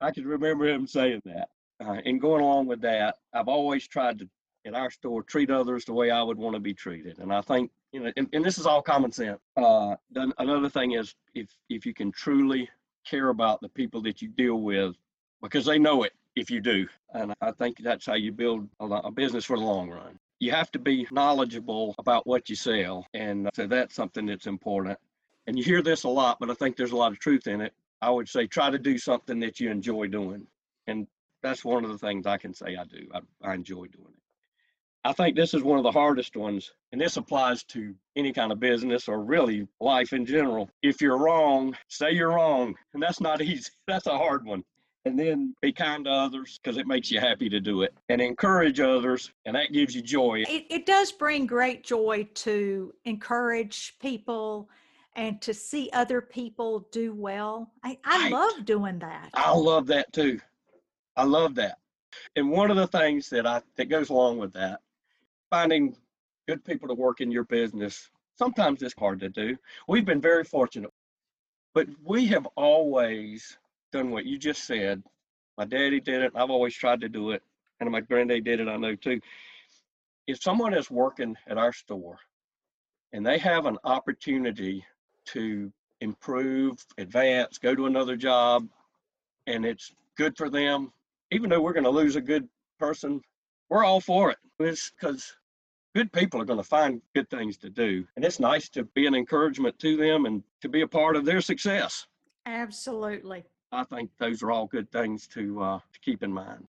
I 0.00 0.10
can 0.10 0.26
remember 0.26 0.68
him 0.68 0.86
saying 0.86 1.22
that. 1.24 1.48
Uh, 1.84 1.98
and 2.04 2.20
going 2.20 2.42
along 2.42 2.66
with 2.66 2.80
that, 2.82 3.16
I've 3.34 3.48
always 3.48 3.86
tried 3.86 4.18
to, 4.20 4.28
at 4.66 4.74
our 4.74 4.90
store, 4.90 5.22
treat 5.22 5.50
others 5.50 5.84
the 5.84 5.92
way 5.92 6.10
I 6.10 6.22
would 6.22 6.38
want 6.38 6.54
to 6.54 6.60
be 6.60 6.74
treated. 6.74 7.18
And 7.18 7.32
I 7.32 7.40
think, 7.40 7.70
you 7.92 8.00
know, 8.00 8.12
and, 8.16 8.28
and 8.32 8.44
this 8.44 8.58
is 8.58 8.66
all 8.66 8.82
common 8.82 9.12
sense. 9.12 9.38
Uh, 9.56 9.96
another 10.38 10.68
thing 10.68 10.92
is 10.92 11.14
if 11.34 11.48
if 11.68 11.86
you 11.86 11.94
can 11.94 12.12
truly 12.12 12.68
care 13.06 13.28
about 13.28 13.60
the 13.60 13.68
people 13.70 14.02
that 14.02 14.20
you 14.20 14.28
deal 14.28 14.60
with, 14.60 14.96
because 15.42 15.64
they 15.64 15.78
know 15.78 16.02
it 16.02 16.12
if 16.34 16.50
you 16.50 16.60
do. 16.60 16.86
And 17.14 17.34
I 17.40 17.52
think 17.52 17.78
that's 17.78 18.06
how 18.06 18.14
you 18.14 18.32
build 18.32 18.68
a, 18.80 18.84
a 18.84 19.10
business 19.10 19.44
for 19.44 19.56
the 19.56 19.64
long 19.64 19.90
run. 19.90 20.18
You 20.40 20.50
have 20.52 20.70
to 20.72 20.78
be 20.78 21.06
knowledgeable 21.10 21.94
about 21.98 22.26
what 22.26 22.50
you 22.50 22.56
sell. 22.56 23.06
And 23.14 23.48
so 23.54 23.66
that's 23.66 23.94
something 23.94 24.26
that's 24.26 24.46
important. 24.46 24.98
And 25.46 25.56
you 25.56 25.64
hear 25.64 25.82
this 25.82 26.04
a 26.04 26.08
lot, 26.08 26.38
but 26.40 26.50
I 26.50 26.54
think 26.54 26.76
there's 26.76 26.92
a 26.92 26.96
lot 26.96 27.12
of 27.12 27.18
truth 27.18 27.46
in 27.46 27.60
it. 27.60 27.72
I 28.02 28.10
would 28.10 28.28
say 28.28 28.46
try 28.46 28.70
to 28.70 28.78
do 28.78 28.98
something 28.98 29.40
that 29.40 29.60
you 29.60 29.70
enjoy 29.70 30.08
doing. 30.08 30.46
And 30.86 31.06
that's 31.42 31.64
one 31.64 31.84
of 31.84 31.90
the 31.90 31.98
things 31.98 32.26
I 32.26 32.36
can 32.36 32.52
say 32.52 32.76
I 32.76 32.84
do. 32.84 33.06
I, 33.14 33.20
I 33.42 33.54
enjoy 33.54 33.86
doing 33.86 34.08
it. 34.08 34.22
I 35.06 35.12
think 35.12 35.36
this 35.36 35.54
is 35.54 35.62
one 35.62 35.78
of 35.78 35.84
the 35.84 35.92
hardest 35.92 36.36
ones, 36.36 36.72
and 36.90 37.00
this 37.00 37.16
applies 37.16 37.62
to 37.64 37.94
any 38.16 38.32
kind 38.32 38.50
of 38.50 38.58
business 38.58 39.06
or 39.06 39.22
really 39.22 39.68
life 39.80 40.12
in 40.12 40.26
general. 40.26 40.68
If 40.82 41.00
you're 41.00 41.16
wrong, 41.16 41.76
say 41.86 42.10
you're 42.10 42.34
wrong, 42.34 42.74
and 42.92 43.00
that's 43.00 43.20
not 43.20 43.40
easy. 43.42 43.70
That's 43.86 44.08
a 44.08 44.18
hard 44.18 44.44
one. 44.44 44.64
And 45.04 45.16
then 45.16 45.54
be 45.62 45.72
kind 45.72 46.06
to 46.06 46.10
others 46.10 46.58
because 46.60 46.76
it 46.76 46.88
makes 46.88 47.12
you 47.12 47.20
happy 47.20 47.48
to 47.50 47.60
do 47.60 47.82
it, 47.82 47.94
and 48.08 48.20
encourage 48.20 48.80
others, 48.80 49.30
and 49.44 49.54
that 49.54 49.72
gives 49.72 49.94
you 49.94 50.02
joy. 50.02 50.42
It, 50.48 50.66
it 50.68 50.86
does 50.86 51.12
bring 51.12 51.46
great 51.46 51.84
joy 51.84 52.28
to 52.34 52.92
encourage 53.04 53.94
people 54.00 54.68
and 55.16 55.40
to 55.40 55.54
see 55.54 55.90
other 55.92 56.20
people 56.20 56.86
do 56.92 57.12
well. 57.14 57.72
I, 57.82 57.98
I 58.04 58.18
Right. 58.18 58.32
love 58.32 58.64
doing 58.64 58.98
that. 59.00 59.30
I 59.34 59.52
love 59.52 59.86
that 59.88 60.12
too. 60.12 60.40
I 61.16 61.24
love 61.24 61.54
that. 61.56 61.78
And 62.36 62.50
one 62.50 62.70
of 62.70 62.76
the 62.76 62.86
things 62.86 63.28
that 63.30 63.46
I 63.46 63.62
that 63.76 63.86
goes 63.86 64.10
along 64.10 64.38
with 64.38 64.52
that, 64.52 64.80
finding 65.50 65.96
good 66.46 66.64
people 66.64 66.86
to 66.88 66.94
work 66.94 67.20
in 67.20 67.30
your 67.30 67.44
business, 67.44 68.10
sometimes 68.38 68.82
it's 68.82 68.94
hard 68.96 69.18
to 69.20 69.28
do. 69.28 69.56
We've 69.88 70.04
been 70.04 70.20
very 70.20 70.44
fortunate, 70.44 70.92
but 71.74 71.88
we 72.04 72.26
have 72.26 72.46
always 72.56 73.58
done 73.92 74.10
what 74.10 74.26
you 74.26 74.38
just 74.38 74.64
said. 74.64 75.02
My 75.56 75.64
daddy 75.64 76.00
did 76.00 76.22
it. 76.22 76.32
I've 76.34 76.50
always 76.50 76.74
tried 76.74 77.00
to 77.00 77.08
do 77.08 77.30
it, 77.30 77.42
and 77.80 77.90
my 77.90 78.00
granddad 78.00 78.44
did 78.44 78.60
it. 78.60 78.68
I 78.68 78.76
know 78.76 78.94
too. 78.94 79.20
If 80.26 80.42
someone 80.42 80.74
is 80.74 80.90
working 80.90 81.36
at 81.46 81.56
our 81.56 81.72
store 81.72 82.18
and 83.12 83.24
they 83.24 83.38
have 83.38 83.64
an 83.64 83.78
opportunity 83.84 84.84
to 85.26 85.72
improve, 86.00 86.84
advance, 86.98 87.58
go 87.58 87.74
to 87.74 87.86
another 87.86 88.16
job, 88.16 88.68
and 89.46 89.64
it's 89.64 89.92
good 90.16 90.36
for 90.36 90.50
them, 90.50 90.92
even 91.30 91.50
though 91.50 91.60
we're 91.60 91.72
going 91.72 91.84
to 91.84 91.90
lose 91.90 92.16
a 92.16 92.20
good 92.20 92.48
person, 92.78 93.20
we're 93.68 93.84
all 93.84 94.00
for 94.00 94.30
it. 94.30 94.38
It's 94.58 94.90
because 94.90 95.36
good 95.94 96.12
people 96.12 96.40
are 96.40 96.44
going 96.44 96.58
to 96.58 96.64
find 96.64 97.00
good 97.14 97.28
things 97.30 97.56
to 97.58 97.70
do. 97.70 98.06
And 98.16 98.24
it's 98.24 98.40
nice 98.40 98.68
to 98.70 98.84
be 98.84 99.06
an 99.06 99.14
encouragement 99.14 99.78
to 99.80 99.96
them 99.96 100.26
and 100.26 100.42
to 100.60 100.68
be 100.68 100.82
a 100.82 100.88
part 100.88 101.16
of 101.16 101.24
their 101.24 101.40
success. 101.40 102.06
Absolutely. 102.46 103.44
I 103.72 103.84
think 103.84 104.10
those 104.18 104.42
are 104.42 104.50
all 104.50 104.66
good 104.66 104.90
things 104.92 105.26
to, 105.28 105.62
uh, 105.62 105.78
to 105.78 106.00
keep 106.00 106.22
in 106.22 106.32
mind. 106.32 106.66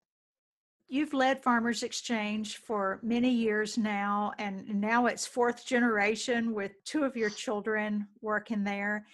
You've 0.87 1.13
led 1.13 1.41
Farmers 1.41 1.81
Exchange 1.81 2.57
for 2.57 2.99
many 3.01 3.31
years 3.31 3.77
now, 3.77 4.33
and 4.37 4.79
now 4.79 5.07
it's 5.07 5.25
fourth 5.25 5.65
generation 5.65 6.53
with 6.53 6.71
two 6.83 7.03
of 7.03 7.17
your 7.17 7.31
children 7.31 8.07
working 8.21 8.63
there. 8.63 9.07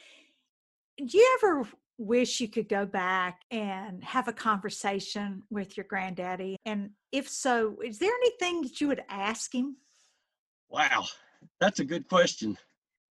Do 0.97 1.17
you 1.17 1.38
ever 1.39 1.65
wish 1.97 2.41
you 2.41 2.49
could 2.49 2.67
go 2.67 2.86
back 2.86 3.41
and 3.51 4.03
have 4.03 4.27
a 4.27 4.34
conversation 4.34 5.43
with 5.49 5.77
your 5.77 5.86
granddaddy? 5.86 6.57
And 6.65 6.89
if 7.12 7.29
so, 7.29 7.77
is 7.84 7.99
there 7.99 8.13
anything 8.13 8.63
that 8.63 8.81
you 8.81 8.89
would 8.89 9.03
ask 9.07 9.55
him? 9.55 9.77
Wow, 10.69 11.05
that's 11.62 11.79
a 11.79 11.86
good 11.86 12.07
question. 12.10 12.57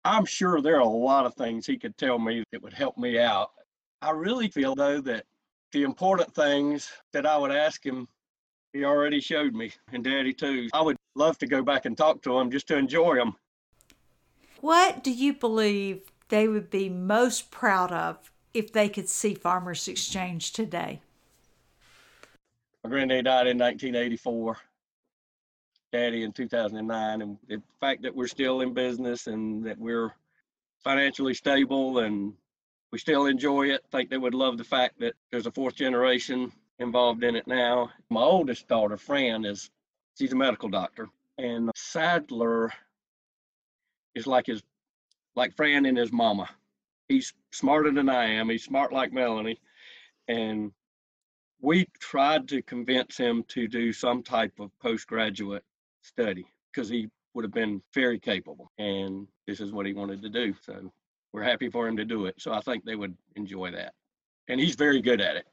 I'm 0.04 0.26
sure 0.26 0.60
there 0.60 0.76
are 0.76 0.80
a 0.80 0.88
lot 0.88 1.26
of 1.26 1.34
things 1.34 1.66
he 1.66 1.78
could 1.78 1.96
tell 1.96 2.18
me 2.18 2.44
that 2.52 2.62
would 2.62 2.72
help 2.72 2.98
me 2.98 3.18
out. 3.18 3.50
I 4.00 4.10
really 4.10 4.48
feel, 4.48 4.74
though, 4.74 5.00
that 5.00 5.24
the 5.72 5.82
important 5.82 6.32
things 6.34 6.90
that 7.12 7.26
I 7.26 7.36
would 7.36 7.50
ask 7.50 7.84
him, 7.84 8.06
he 8.74 8.84
already 8.84 9.20
showed 9.20 9.54
me, 9.54 9.72
and 9.92 10.04
Daddy 10.04 10.34
too. 10.34 10.68
I 10.74 10.82
would 10.82 10.96
love 11.14 11.38
to 11.38 11.46
go 11.46 11.62
back 11.62 11.86
and 11.86 11.96
talk 11.96 12.20
to 12.22 12.38
him 12.38 12.50
just 12.50 12.66
to 12.68 12.76
enjoy 12.76 13.14
him. 13.14 13.36
What 14.60 15.04
do 15.04 15.12
you 15.12 15.32
believe 15.32 16.02
they 16.28 16.48
would 16.48 16.70
be 16.70 16.88
most 16.88 17.50
proud 17.50 17.92
of 17.92 18.30
if 18.52 18.72
they 18.72 18.88
could 18.88 19.08
see 19.08 19.34
Farmers 19.34 19.86
Exchange 19.86 20.52
today? 20.52 21.00
My 22.82 22.90
granddad 22.90 23.26
died 23.26 23.46
in 23.46 23.58
1984, 23.58 24.58
Daddy 25.92 26.24
in 26.24 26.32
2009, 26.32 27.22
and 27.22 27.38
the 27.46 27.62
fact 27.80 28.02
that 28.02 28.14
we're 28.14 28.26
still 28.26 28.60
in 28.60 28.74
business 28.74 29.28
and 29.28 29.64
that 29.64 29.78
we're 29.78 30.12
financially 30.82 31.32
stable 31.32 32.00
and 32.00 32.34
we 32.90 32.98
still 32.98 33.26
enjoy 33.26 33.68
it. 33.68 33.82
I 33.92 33.98
think 33.98 34.10
they 34.10 34.18
would 34.18 34.34
love 34.34 34.58
the 34.58 34.64
fact 34.64 34.98
that 34.98 35.14
there's 35.30 35.46
a 35.46 35.52
fourth 35.52 35.76
generation 35.76 36.52
involved 36.78 37.24
in 37.24 37.36
it 37.36 37.46
now. 37.46 37.90
My 38.10 38.22
oldest 38.22 38.68
daughter, 38.68 38.96
Fran, 38.96 39.44
is 39.44 39.70
she's 40.18 40.32
a 40.32 40.36
medical 40.36 40.68
doctor, 40.68 41.08
and 41.38 41.70
Sadler 41.74 42.72
is 44.14 44.26
like 44.26 44.46
his 44.46 44.62
like 45.36 45.54
Fran 45.56 45.86
and 45.86 45.98
his 45.98 46.12
mama. 46.12 46.48
He's 47.08 47.32
smarter 47.52 47.90
than 47.90 48.08
I 48.08 48.24
am. 48.24 48.48
He's 48.48 48.64
smart 48.64 48.92
like 48.92 49.12
Melanie, 49.12 49.60
and 50.28 50.72
we 51.60 51.86
tried 51.98 52.48
to 52.48 52.62
convince 52.62 53.16
him 53.16 53.44
to 53.48 53.66
do 53.66 53.92
some 53.92 54.22
type 54.22 54.52
of 54.60 54.70
postgraduate 54.80 55.64
study 56.02 56.46
because 56.72 56.88
he 56.88 57.08
would 57.34 57.44
have 57.44 57.52
been 57.52 57.82
very 57.92 58.18
capable, 58.18 58.70
and 58.78 59.26
this 59.46 59.60
is 59.60 59.72
what 59.72 59.86
he 59.86 59.92
wanted 59.92 60.22
to 60.22 60.28
do. 60.28 60.54
So 60.62 60.92
we're 61.32 61.42
happy 61.42 61.68
for 61.68 61.88
him 61.88 61.96
to 61.96 62.04
do 62.04 62.26
it. 62.26 62.36
So 62.38 62.52
I 62.52 62.60
think 62.60 62.84
they 62.84 62.96
would 62.96 63.16
enjoy 63.36 63.72
that, 63.72 63.92
and 64.48 64.60
he's 64.60 64.76
very 64.76 65.02
good 65.02 65.20
at 65.20 65.36
it 65.36 65.46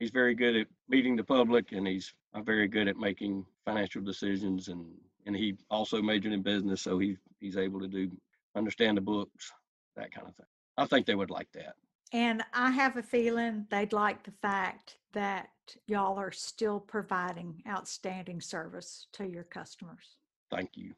he's 0.00 0.10
very 0.10 0.34
good 0.34 0.56
at 0.56 0.66
meeting 0.88 1.14
the 1.14 1.22
public 1.22 1.70
and 1.70 1.86
he's 1.86 2.12
uh, 2.34 2.42
very 2.42 2.66
good 2.66 2.88
at 2.88 2.96
making 2.96 3.46
financial 3.64 4.02
decisions 4.02 4.68
and 4.68 4.84
and 5.26 5.36
he 5.36 5.54
also 5.70 6.02
majored 6.02 6.32
in 6.32 6.42
business 6.42 6.82
so 6.82 6.98
he 6.98 7.16
he's 7.38 7.56
able 7.56 7.78
to 7.78 7.86
do 7.86 8.10
understand 8.56 8.96
the 8.96 9.02
books 9.02 9.52
that 9.96 10.12
kind 10.12 10.26
of 10.26 10.34
thing. 10.34 10.46
I 10.76 10.86
think 10.86 11.06
they 11.06 11.14
would 11.14 11.30
like 11.30 11.48
that. 11.52 11.74
And 12.12 12.42
I 12.52 12.70
have 12.70 12.96
a 12.96 13.02
feeling 13.02 13.66
they'd 13.70 13.92
like 13.92 14.24
the 14.24 14.32
fact 14.42 14.96
that 15.12 15.50
y'all 15.86 16.18
are 16.18 16.32
still 16.32 16.80
providing 16.80 17.62
outstanding 17.68 18.40
service 18.40 19.06
to 19.12 19.26
your 19.26 19.44
customers. 19.44 20.16
thank 20.50 20.70
you. 20.74 20.94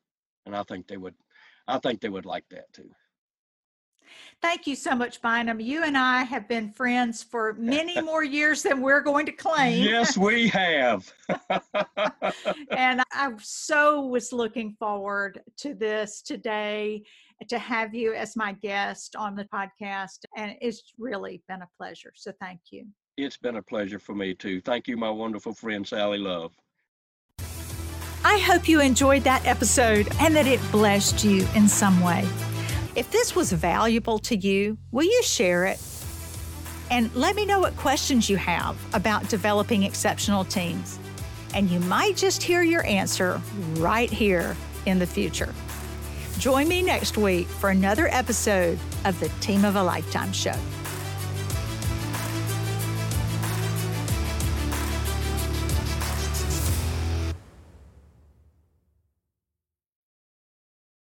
And 0.46 0.56
i 0.56 0.62
think 0.64 0.88
they 0.88 0.96
would 0.96 1.14
i 1.68 1.78
think 1.78 2.00
they 2.00 2.08
would 2.08 2.26
like 2.26 2.44
that 2.50 2.72
too 2.72 2.90
Thank 4.40 4.66
you 4.66 4.74
so 4.74 4.94
much, 4.94 5.22
Bynum. 5.22 5.60
You 5.60 5.84
and 5.84 5.96
I 5.96 6.24
have 6.24 6.48
been 6.48 6.72
friends 6.72 7.22
for 7.22 7.54
many 7.54 8.00
more 8.02 8.24
years 8.24 8.62
than 8.62 8.80
we're 8.80 9.00
going 9.00 9.26
to 9.26 9.32
claim. 9.32 9.82
Yes, 9.82 10.16
we 10.16 10.48
have. 10.48 11.12
and 12.70 13.02
I 13.12 13.32
so 13.40 14.06
was 14.06 14.32
looking 14.32 14.74
forward 14.78 15.40
to 15.58 15.74
this 15.74 16.22
today 16.22 17.04
to 17.48 17.58
have 17.58 17.94
you 17.94 18.14
as 18.14 18.36
my 18.36 18.52
guest 18.52 19.16
on 19.16 19.34
the 19.34 19.44
podcast. 19.44 20.24
And 20.36 20.56
it's 20.60 20.92
really 20.98 21.42
been 21.48 21.62
a 21.62 21.68
pleasure. 21.76 22.12
So 22.14 22.32
thank 22.40 22.60
you. 22.70 22.86
It's 23.16 23.36
been 23.36 23.56
a 23.56 23.62
pleasure 23.62 23.98
for 23.98 24.14
me 24.14 24.34
too. 24.34 24.60
Thank 24.60 24.88
you, 24.88 24.96
my 24.96 25.10
wonderful 25.10 25.54
friend 25.54 25.86
Sally 25.86 26.18
Love. 26.18 26.52
I 28.24 28.38
hope 28.38 28.68
you 28.68 28.80
enjoyed 28.80 29.24
that 29.24 29.44
episode 29.46 30.08
and 30.20 30.34
that 30.36 30.46
it 30.46 30.60
blessed 30.70 31.24
you 31.24 31.46
in 31.54 31.68
some 31.68 32.00
way. 32.00 32.26
If 32.94 33.10
this 33.10 33.34
was 33.34 33.50
valuable 33.52 34.18
to 34.18 34.36
you, 34.36 34.76
will 34.90 35.04
you 35.04 35.22
share 35.22 35.64
it? 35.64 35.80
And 36.90 37.14
let 37.14 37.34
me 37.34 37.46
know 37.46 37.58
what 37.58 37.74
questions 37.78 38.28
you 38.28 38.36
have 38.36 38.76
about 38.94 39.30
developing 39.30 39.84
exceptional 39.84 40.44
teams. 40.44 40.98
And 41.54 41.70
you 41.70 41.80
might 41.80 42.16
just 42.16 42.42
hear 42.42 42.62
your 42.62 42.84
answer 42.84 43.40
right 43.76 44.10
here 44.10 44.54
in 44.84 44.98
the 44.98 45.06
future. 45.06 45.54
Join 46.36 46.68
me 46.68 46.82
next 46.82 47.16
week 47.16 47.46
for 47.46 47.70
another 47.70 48.08
episode 48.08 48.78
of 49.06 49.18
the 49.20 49.30
Team 49.40 49.64
of 49.64 49.76
a 49.76 49.82
Lifetime 49.82 50.32
Show. 50.32 50.54